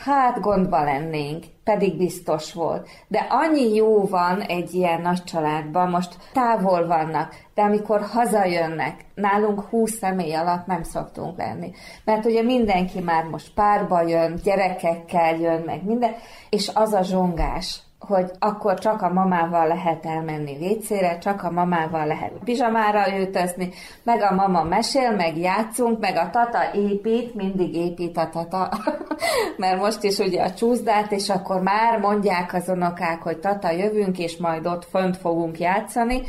hát 0.03 0.39
gondba 0.39 0.83
lennénk, 0.83 1.45
pedig 1.63 1.97
biztos 1.97 2.53
volt. 2.53 2.87
De 3.07 3.27
annyi 3.29 3.73
jó 3.73 4.07
van 4.07 4.41
egy 4.41 4.73
ilyen 4.73 5.01
nagy 5.01 5.23
családban, 5.23 5.89
most 5.89 6.17
távol 6.33 6.87
vannak, 6.87 7.35
de 7.53 7.61
amikor 7.61 8.01
hazajönnek, 8.01 9.05
nálunk 9.13 9.61
20 9.61 9.97
személy 9.97 10.33
alatt 10.33 10.65
nem 10.65 10.83
szoktunk 10.83 11.37
lenni. 11.37 11.71
Mert 12.03 12.25
ugye 12.25 12.41
mindenki 12.41 12.99
már 12.99 13.23
most 13.23 13.53
párba 13.53 14.01
jön, 14.01 14.39
gyerekekkel 14.43 15.35
jön, 15.35 15.61
meg 15.61 15.83
minden, 15.83 16.11
és 16.49 16.71
az 16.73 16.93
a 16.93 17.03
zsongás, 17.03 17.79
hogy 18.07 18.31
akkor 18.39 18.79
csak 18.79 19.01
a 19.01 19.13
mamával 19.13 19.67
lehet 19.67 20.05
elmenni 20.05 20.57
vécére, 20.57 21.17
csak 21.17 21.43
a 21.43 21.51
mamával 21.51 22.05
lehet 22.05 22.31
pizsamára 22.43 23.17
öltözni, 23.17 23.69
meg 24.03 24.21
a 24.21 24.33
mama 24.33 24.63
mesél, 24.63 25.11
meg 25.11 25.37
játszunk, 25.37 25.99
meg 25.99 26.15
a 26.15 26.29
tata 26.29 26.73
épít, 26.73 27.35
mindig 27.35 27.75
épít 27.75 28.17
a 28.17 28.29
tata, 28.29 28.69
mert 29.57 29.79
most 29.79 30.03
is 30.03 30.17
ugye 30.17 30.43
a 30.43 30.53
csúszdát, 30.53 31.11
és 31.11 31.29
akkor 31.29 31.61
már 31.61 31.99
mondják 31.99 32.53
az 32.53 32.69
unokák, 32.69 33.21
hogy 33.21 33.39
tata 33.39 33.71
jövünk, 33.71 34.19
és 34.19 34.37
majd 34.37 34.67
ott 34.67 34.85
fönt 34.85 35.17
fogunk 35.17 35.59
játszani. 35.59 36.21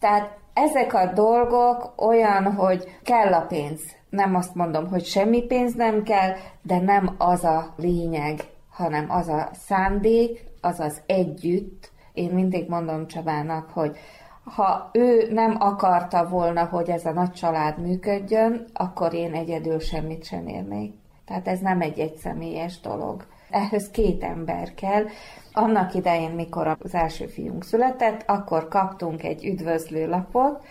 Tehát 0.00 0.30
ezek 0.54 0.94
a 0.94 1.12
dolgok 1.14 1.92
olyan, 1.96 2.52
hogy 2.52 2.98
kell 3.02 3.32
a 3.32 3.46
pénz. 3.48 3.80
Nem 4.10 4.34
azt 4.34 4.54
mondom, 4.54 4.88
hogy 4.88 5.04
semmi 5.04 5.42
pénz 5.42 5.74
nem 5.74 6.02
kell, 6.02 6.30
de 6.62 6.80
nem 6.80 7.14
az 7.18 7.44
a 7.44 7.74
lényeg, 7.76 8.40
hanem 8.76 9.10
az 9.10 9.28
a 9.28 9.48
szándék, 9.52 10.44
az 10.60 10.80
az 10.80 11.00
együtt. 11.06 11.90
Én 12.12 12.30
mindig 12.30 12.68
mondom 12.68 13.06
Csabának, 13.06 13.70
hogy 13.70 13.96
ha 14.44 14.90
ő 14.92 15.32
nem 15.32 15.56
akarta 15.58 16.28
volna, 16.28 16.64
hogy 16.64 16.90
ez 16.90 17.04
a 17.04 17.12
nagy 17.12 17.32
család 17.32 17.78
működjön, 17.78 18.66
akkor 18.72 19.14
én 19.14 19.34
egyedül 19.34 19.78
semmit 19.78 20.24
sem 20.24 20.46
érnék. 20.46 20.94
Tehát 21.26 21.48
ez 21.48 21.60
nem 21.60 21.80
egy 21.80 21.98
egyszemélyes 21.98 22.80
dolog. 22.80 23.26
Ehhez 23.50 23.90
két 23.90 24.22
ember 24.22 24.74
kell. 24.74 25.04
Annak 25.52 25.94
idején, 25.94 26.30
mikor 26.30 26.76
az 26.80 26.94
első 26.94 27.26
fiunk 27.26 27.64
született, 27.64 28.22
akkor 28.26 28.68
kaptunk 28.68 29.22
egy 29.22 29.44
üdvözlő 29.44 30.08
lapot, 30.08 30.64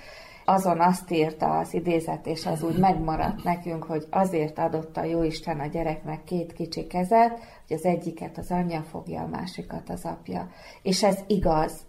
azon 0.45 0.80
azt 0.80 1.12
írta 1.12 1.58
az 1.58 1.74
idézet, 1.74 2.28
és 2.28 2.45
az 2.45 2.64
úgy 2.64 2.78
megmaradt 2.78 3.43
nekünk, 3.43 3.84
hogy 3.84 4.06
azért 4.10 4.60
adott 4.60 4.97
a 4.97 5.03
Jóisten 5.03 5.60
a 5.60 5.66
gyereknek 5.66 6.24
két 6.24 6.53
kicsi 6.53 6.88
kezet, 6.88 7.39
hogy 7.68 7.78
az 7.78 7.86
egyiket 7.86 8.38
az 8.38 8.51
anyja 8.51 8.82
fogja, 8.82 9.22
a 9.22 9.28
másikat 9.28 9.89
az 9.89 10.05
apja. 10.05 10.49
És 10.82 11.03
ez 11.03 11.20
igaz. 11.28 11.86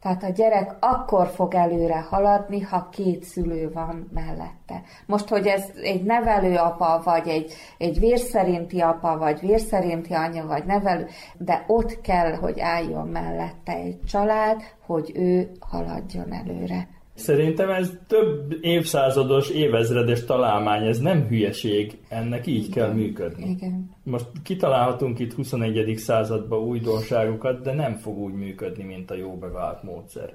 Tehát 0.00 0.22
a 0.22 0.28
gyerek 0.28 0.76
akkor 0.80 1.26
fog 1.26 1.54
előre 1.54 2.00
haladni, 2.00 2.60
ha 2.60 2.88
két 2.88 3.22
szülő 3.22 3.70
van 3.72 4.10
mellette. 4.14 4.82
Most, 5.06 5.28
hogy 5.28 5.46
ez 5.46 5.70
egy 5.82 6.02
nevelő 6.02 6.56
apa, 6.56 7.00
vagy 7.04 7.28
egy, 7.28 7.52
egy 7.78 7.98
vérszerinti 7.98 8.80
apa, 8.80 9.18
vagy 9.18 9.40
vérszerinti 9.40 10.12
anya, 10.12 10.46
vagy 10.46 10.64
nevelő, 10.64 11.06
de 11.38 11.64
ott 11.66 12.00
kell, 12.00 12.34
hogy 12.34 12.60
álljon 12.60 13.08
mellette 13.08 13.72
egy 13.72 14.02
család, 14.04 14.62
hogy 14.86 15.12
ő 15.14 15.50
haladjon 15.60 16.32
előre. 16.32 16.88
Szerintem 17.14 17.70
ez 17.70 17.90
több 18.06 18.58
évszázados, 18.60 19.48
évezredes 19.48 20.24
találmány, 20.24 20.86
ez 20.86 20.98
nem 20.98 21.26
hülyeség, 21.26 21.98
ennek 22.08 22.46
így 22.46 22.70
kell 22.70 22.92
működni. 22.92 23.50
Igen. 23.50 23.90
Most 24.02 24.26
kitalálhatunk 24.42 25.18
itt 25.18 25.32
21. 25.32 25.96
században 25.96 26.58
újdonságokat, 26.58 27.62
de 27.62 27.72
nem 27.72 27.94
fog 27.94 28.18
úgy 28.18 28.34
működni, 28.34 28.84
mint 28.84 29.10
a 29.10 29.14
jó 29.14 29.36
bevált 29.36 29.82
módszer. 29.82 30.34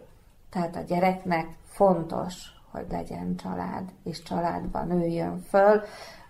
Tehát 0.50 0.76
a 0.76 0.84
gyereknek 0.88 1.48
fontos, 1.64 2.34
hogy 2.72 2.86
legyen 2.90 3.36
család, 3.36 3.84
és 4.04 4.24
családban 4.24 4.88
nőjön 4.88 5.40
föl. 5.40 5.82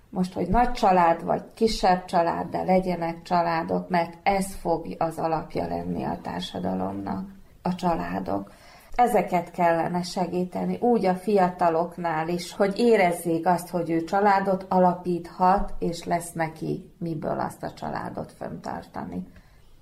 Most, 0.09 0.33
hogy 0.33 0.47
nagy 0.47 0.71
család, 0.71 1.23
vagy 1.23 1.41
kisebb 1.53 2.05
család, 2.05 2.49
de 2.49 2.63
legyenek 2.63 3.21
családok, 3.21 3.89
mert 3.89 4.17
ez 4.23 4.55
fog 4.55 4.95
az 4.97 5.17
alapja 5.17 5.67
lenni 5.67 6.03
a 6.03 6.19
társadalomnak, 6.21 7.29
a 7.61 7.75
családok. 7.75 8.51
Ezeket 9.01 9.51
kellene 9.51 10.01
segíteni, 10.01 10.77
úgy 10.79 11.05
a 11.05 11.15
fiataloknál 11.15 12.27
is, 12.27 12.53
hogy 12.53 12.79
érezzék 12.79 13.47
azt, 13.47 13.69
hogy 13.69 13.89
ő 13.89 14.03
családot 14.03 14.65
alapíthat, 14.69 15.73
és 15.79 16.03
lesz 16.03 16.31
neki 16.31 16.91
miből 16.97 17.39
azt 17.39 17.63
a 17.63 17.73
családot 17.73 18.31
föntartani. 18.37 19.27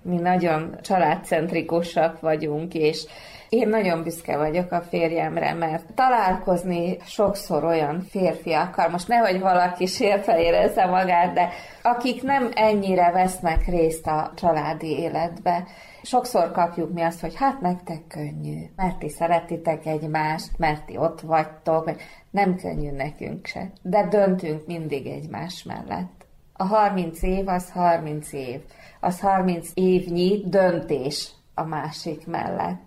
Mi 0.01 0.15
nagyon 0.15 0.75
családcentrikusak 0.81 2.19
vagyunk, 2.19 2.73
és 2.73 3.05
én 3.49 3.69
nagyon 3.69 4.03
büszke 4.03 4.37
vagyok 4.37 4.71
a 4.71 4.81
férjemre, 4.81 5.53
mert 5.53 5.93
találkozni 5.93 6.97
sokszor 7.05 7.63
olyan 7.63 8.01
férfiakkal, 8.01 8.89
most 8.89 9.07
nehogy 9.07 9.39
valaki 9.39 9.85
sértve 9.85 10.41
érezze 10.41 10.85
magát, 10.85 11.33
de 11.33 11.49
akik 11.81 12.23
nem 12.23 12.51
ennyire 12.53 13.11
vesznek 13.11 13.65
részt 13.65 14.07
a 14.07 14.31
családi 14.35 14.99
életbe. 14.99 15.63
Sokszor 16.01 16.51
kapjuk 16.51 16.93
mi 16.93 17.01
azt, 17.01 17.21
hogy 17.21 17.35
hát 17.35 17.61
nektek 17.61 18.07
könnyű, 18.07 18.59
mert 18.75 18.99
ti 18.99 19.09
szeretitek 19.09 19.85
egymást, 19.85 20.57
mert 20.57 20.85
ti 20.85 20.97
ott 20.97 21.21
vagytok, 21.21 21.85
vagy 21.85 22.01
nem 22.29 22.55
könnyű 22.55 22.91
nekünk 22.91 23.45
se, 23.45 23.71
de 23.81 24.07
döntünk 24.07 24.65
mindig 24.65 25.07
egymás 25.07 25.63
mellett. 25.63 26.25
A 26.53 26.63
30 26.63 27.21
év 27.21 27.47
az 27.47 27.71
30 27.71 28.33
év, 28.33 28.59
az 28.99 29.19
30 29.19 29.69
évnyi 29.73 30.43
döntés 30.45 31.31
a 31.53 31.63
másik 31.63 32.27
mellett 32.27 32.86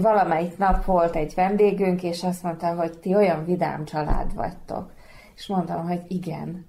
valamelyik 0.00 0.58
nap 0.58 0.84
volt 0.84 1.16
egy 1.16 1.32
vendégünk, 1.34 2.02
és 2.02 2.22
azt 2.22 2.42
mondta, 2.42 2.74
hogy 2.74 2.98
ti 2.98 3.14
olyan 3.14 3.44
vidám 3.44 3.84
család 3.84 4.34
vagytok. 4.34 4.92
És 5.36 5.46
mondtam, 5.46 5.88
hogy 5.88 6.02
igen. 6.08 6.66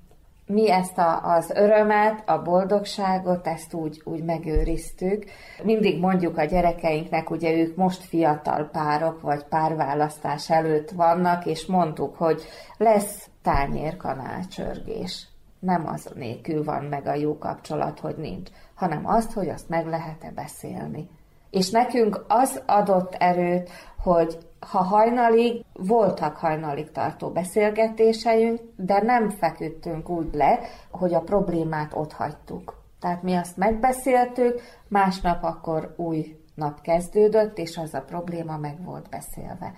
Mi 0.47 0.71
ezt 0.71 0.97
a, 0.97 1.33
az 1.33 1.49
örömet, 1.49 2.29
a 2.29 2.41
boldogságot, 2.41 3.47
ezt 3.47 3.73
úgy, 3.73 4.01
úgy 4.03 4.23
megőriztük. 4.23 5.25
Mindig 5.63 5.99
mondjuk 5.99 6.37
a 6.37 6.43
gyerekeinknek, 6.43 7.29
ugye 7.29 7.53
ők 7.53 7.75
most 7.75 8.03
fiatal 8.03 8.69
párok, 8.71 9.21
vagy 9.21 9.43
párválasztás 9.43 10.49
előtt 10.49 10.91
vannak, 10.91 11.45
és 11.45 11.65
mondtuk, 11.65 12.15
hogy 12.15 12.41
lesz 12.77 13.29
tányérkanálcsörgés. 13.41 15.27
Nem 15.59 15.87
az 15.87 16.11
nélkül 16.15 16.63
van 16.63 16.83
meg 16.83 17.07
a 17.07 17.13
jó 17.13 17.37
kapcsolat, 17.37 17.99
hogy 17.99 18.15
nincs, 18.17 18.49
hanem 18.75 19.05
azt, 19.05 19.33
hogy 19.33 19.49
azt 19.49 19.69
meg 19.69 19.87
lehet-e 19.87 20.31
beszélni. 20.35 21.09
És 21.49 21.69
nekünk 21.69 22.25
az 22.27 22.61
adott 22.65 23.13
erőt, 23.13 23.69
hogy 24.03 24.37
ha 24.59 24.83
hajnalig, 24.83 25.63
voltak 25.73 26.37
hajnalig 26.37 26.91
tartó 26.91 27.29
beszélgetéseink, 27.29 28.59
de 28.75 29.01
nem 29.01 29.29
feküdtünk 29.29 30.09
úgy 30.09 30.33
le, 30.33 30.59
hogy 30.91 31.13
a 31.13 31.19
problémát 31.19 31.91
ott 31.93 32.13
hagytuk. 32.13 32.83
Tehát 32.99 33.23
mi 33.23 33.35
azt 33.35 33.57
megbeszéltük, 33.57 34.61
másnap 34.87 35.43
akkor 35.43 35.93
új 35.97 36.39
nap 36.55 36.81
kezdődött, 36.81 37.57
és 37.57 37.77
az 37.77 37.93
a 37.93 38.01
probléma 38.01 38.57
meg 38.57 38.83
volt 38.85 39.09
beszélve. 39.09 39.73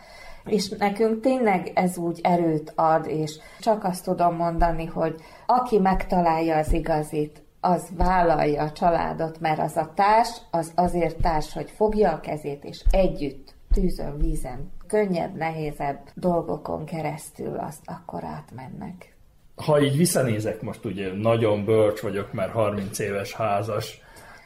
És 0.45 0.69
nekünk 0.69 1.21
tényleg 1.21 1.71
ez 1.73 1.97
úgy 1.97 2.19
erőt 2.23 2.73
ad, 2.75 3.07
és 3.07 3.39
csak 3.59 3.83
azt 3.83 4.03
tudom 4.03 4.35
mondani, 4.35 4.85
hogy 4.85 5.15
aki 5.45 5.79
megtalálja 5.79 6.57
az 6.57 6.73
igazit, 6.73 7.43
az 7.59 7.89
vállalja 7.97 8.63
a 8.63 8.71
családot, 8.71 9.39
mert 9.39 9.59
az 9.59 9.75
a 9.75 9.91
társ, 9.95 10.29
az 10.51 10.71
azért 10.75 11.21
társ, 11.21 11.53
hogy 11.53 11.69
fogja 11.75 12.11
a 12.11 12.19
kezét, 12.19 12.63
és 12.63 12.83
együtt, 12.89 13.53
tűzön, 13.73 14.17
vízen, 14.17 14.71
könnyebb, 14.87 15.35
nehézebb 15.35 15.99
dolgokon 16.13 16.85
keresztül 16.85 17.57
azt 17.57 17.81
akkor 17.85 18.23
átmennek. 18.23 19.15
Ha 19.55 19.81
így 19.81 19.97
visszanézek, 19.97 20.61
most 20.61 20.85
ugye 20.85 21.13
nagyon 21.13 21.65
bölcs 21.65 21.99
vagyok, 21.99 22.33
mert 22.33 22.51
30 22.51 22.99
éves 22.99 23.33
házas, 23.33 24.01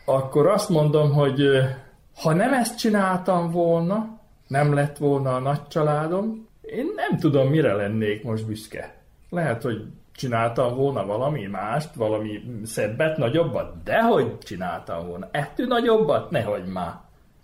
akkor 0.06 0.48
azt 0.48 0.70
mondom, 0.70 1.12
hogy 1.12 1.42
ha 2.16 2.34
nem 2.34 2.54
ezt 2.54 2.78
csináltam 2.78 3.52
volna, 3.52 4.20
nem 4.48 4.74
lett 4.74 4.98
volna 4.98 5.36
a 5.36 5.40
nagy 5.40 5.68
családom, 5.68 6.48
én 6.62 6.86
nem 6.96 7.20
tudom, 7.20 7.48
mire 7.48 7.74
lennék 7.74 8.24
most 8.24 8.46
büszke. 8.46 8.96
Lehet, 9.30 9.62
hogy 9.62 9.86
csináltam 10.16 10.76
volna 10.76 11.06
valami 11.06 11.46
mást, 11.46 11.96
valami 11.96 12.42
szebbet, 12.64 13.18
nagyobbat? 13.18 13.84
Dehogy 13.84 14.38
csináltam 14.38 15.08
volna. 15.08 15.28
Ettől 15.32 15.68
nagyobbat? 15.68 16.32
Nehogy 16.32 16.66
már. 16.66 16.94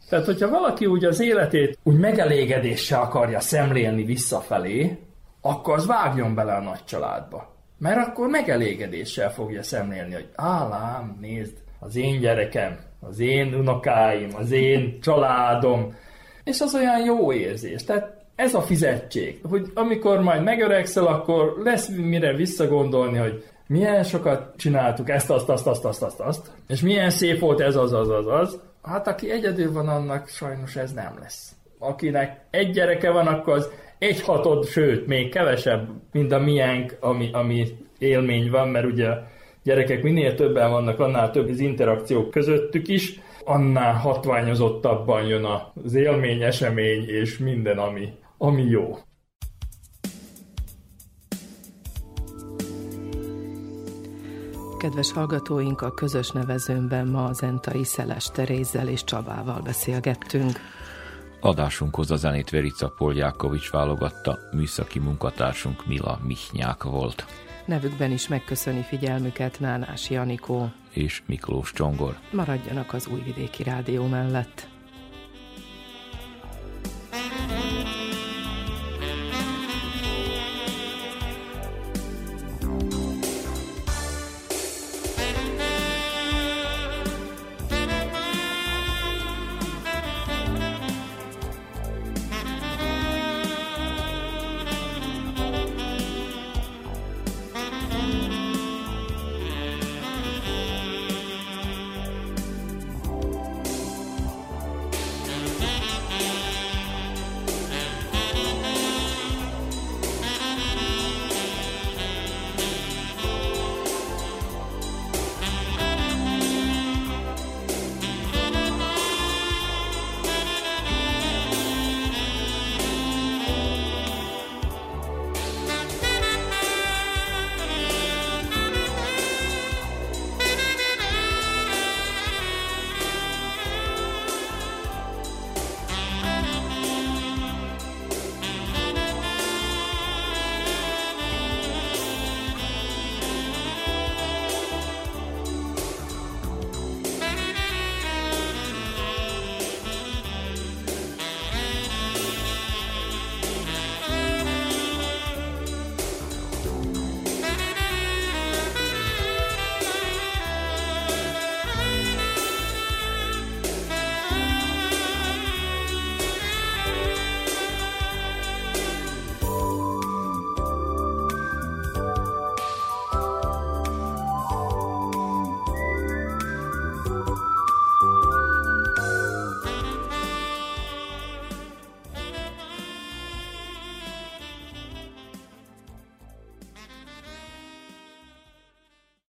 Tehát, 0.10 0.26
hogyha 0.26 0.50
valaki 0.50 0.86
úgy 0.86 1.06
az 1.06 1.20
életét 1.20 1.78
úgy 1.84 1.98
megelégedéssel 1.98 3.02
akarja 3.02 3.40
szemlélni 3.40 4.04
visszafelé, 4.04 4.98
akkor 5.42 5.74
az 5.74 5.86
vágjon 5.86 6.36
bele 6.36 6.54
a 6.54 6.62
nagy 6.62 6.84
családba. 6.84 7.56
Mert 7.78 8.08
akkor 8.08 8.28
megelégedéssel 8.28 9.32
fogja 9.32 9.64
szemlélni, 9.64 10.14
hogy 10.14 10.30
állám, 10.36 11.18
nézd, 11.22 11.58
az 11.80 11.96
én 11.96 12.20
gyerekem, 12.20 12.80
az 13.00 13.20
én 13.20 13.54
unokáim, 13.54 14.30
az 14.36 14.52
én 14.52 15.00
családom, 15.02 15.96
és 16.44 16.62
az 16.62 16.76
olyan 16.76 17.06
jó 17.06 17.34
érzés. 17.34 17.84
Tehát 17.84 18.17
ez 18.38 18.54
a 18.54 18.62
fizetség, 18.62 19.40
hogy 19.50 19.72
amikor 19.74 20.22
majd 20.22 20.44
megöregszel, 20.44 21.06
akkor 21.06 21.54
lesz 21.64 21.90
mire 21.90 22.34
visszagondolni, 22.34 23.18
hogy 23.18 23.44
milyen 23.68 24.04
sokat 24.04 24.54
csináltuk 24.58 25.10
ezt, 25.10 25.30
azt, 25.30 25.50
azt, 25.50 25.68
azt, 25.68 25.86
azt, 25.86 26.04
azt, 26.04 26.20
azt, 26.20 26.52
és 26.68 26.82
milyen 26.82 27.10
szép 27.10 27.40
volt 27.40 27.60
ez, 27.60 27.76
az, 27.76 27.94
az, 27.94 28.10
az, 28.10 28.28
az. 28.28 28.60
Hát 28.84 29.08
aki 29.08 29.32
egyedül 29.32 29.72
van, 29.72 29.88
annak 29.88 30.28
sajnos 30.28 30.76
ez 30.76 30.94
nem 30.94 31.18
lesz. 31.20 31.52
Akinek 31.80 32.40
egy 32.50 32.72
gyereke 32.72 33.12
van, 33.12 33.28
akkor 33.28 33.54
az 33.54 33.70
egy 34.00 34.22
hatod, 34.22 34.66
sőt, 34.66 35.08
még 35.08 35.32
kevesebb, 35.32 35.88
mint 36.12 36.32
a 36.32 36.40
miénk, 36.40 36.98
ami, 37.00 37.30
ami 37.34 37.68
élmény 37.98 38.50
van, 38.50 38.68
mert 38.68 38.86
ugye 38.86 39.10
gyerekek 39.64 40.04
minél 40.04 40.36
többen 40.36 40.70
vannak, 40.70 41.00
annál 41.00 41.32
több 41.32 41.50
az 41.50 41.60
interakciók 41.60 42.30
közöttük 42.30 42.88
is, 42.88 43.20
annál 43.44 43.94
hatványozottabban 43.94 45.24
jön 45.24 45.46
az 45.84 45.94
élmény, 45.94 46.42
esemény 46.42 47.10
és 47.10 47.38
minden, 47.38 47.78
ami, 47.78 48.14
ami 48.38 48.64
jó. 48.64 48.98
Kedves 54.78 55.12
hallgatóink, 55.12 55.82
a 55.82 55.92
közös 55.92 56.30
nevezőnben 56.30 57.08
ma 57.08 57.24
az 57.24 57.44
Entai 57.44 57.84
Szeles 57.84 58.32
Terézzel 58.32 58.88
és 58.88 59.04
Csabával 59.04 59.62
beszélgettünk. 59.62 60.60
Adásunkhoz 61.42 62.12
a 62.12 62.16
zenét 62.16 62.50
Verica 62.50 62.94
Poljákovics 62.98 63.70
válogatta, 63.72 64.40
műszaki 64.52 65.00
munkatársunk 65.00 65.86
Mila 65.86 66.20
Mihnyák 66.24 66.84
volt. 66.84 67.26
Nevükben 67.66 68.12
is 68.12 68.28
megköszöni 68.28 68.82
figyelmüket 68.82 69.60
Nánás 69.60 70.10
Janikó 70.10 70.72
és 70.94 71.22
Miklós 71.26 71.72
Csongor. 71.72 72.18
Maradjanak 72.32 72.94
az 72.94 73.08
Újvidéki 73.08 73.64
Rádió 73.64 74.08
mellett. 74.08 74.68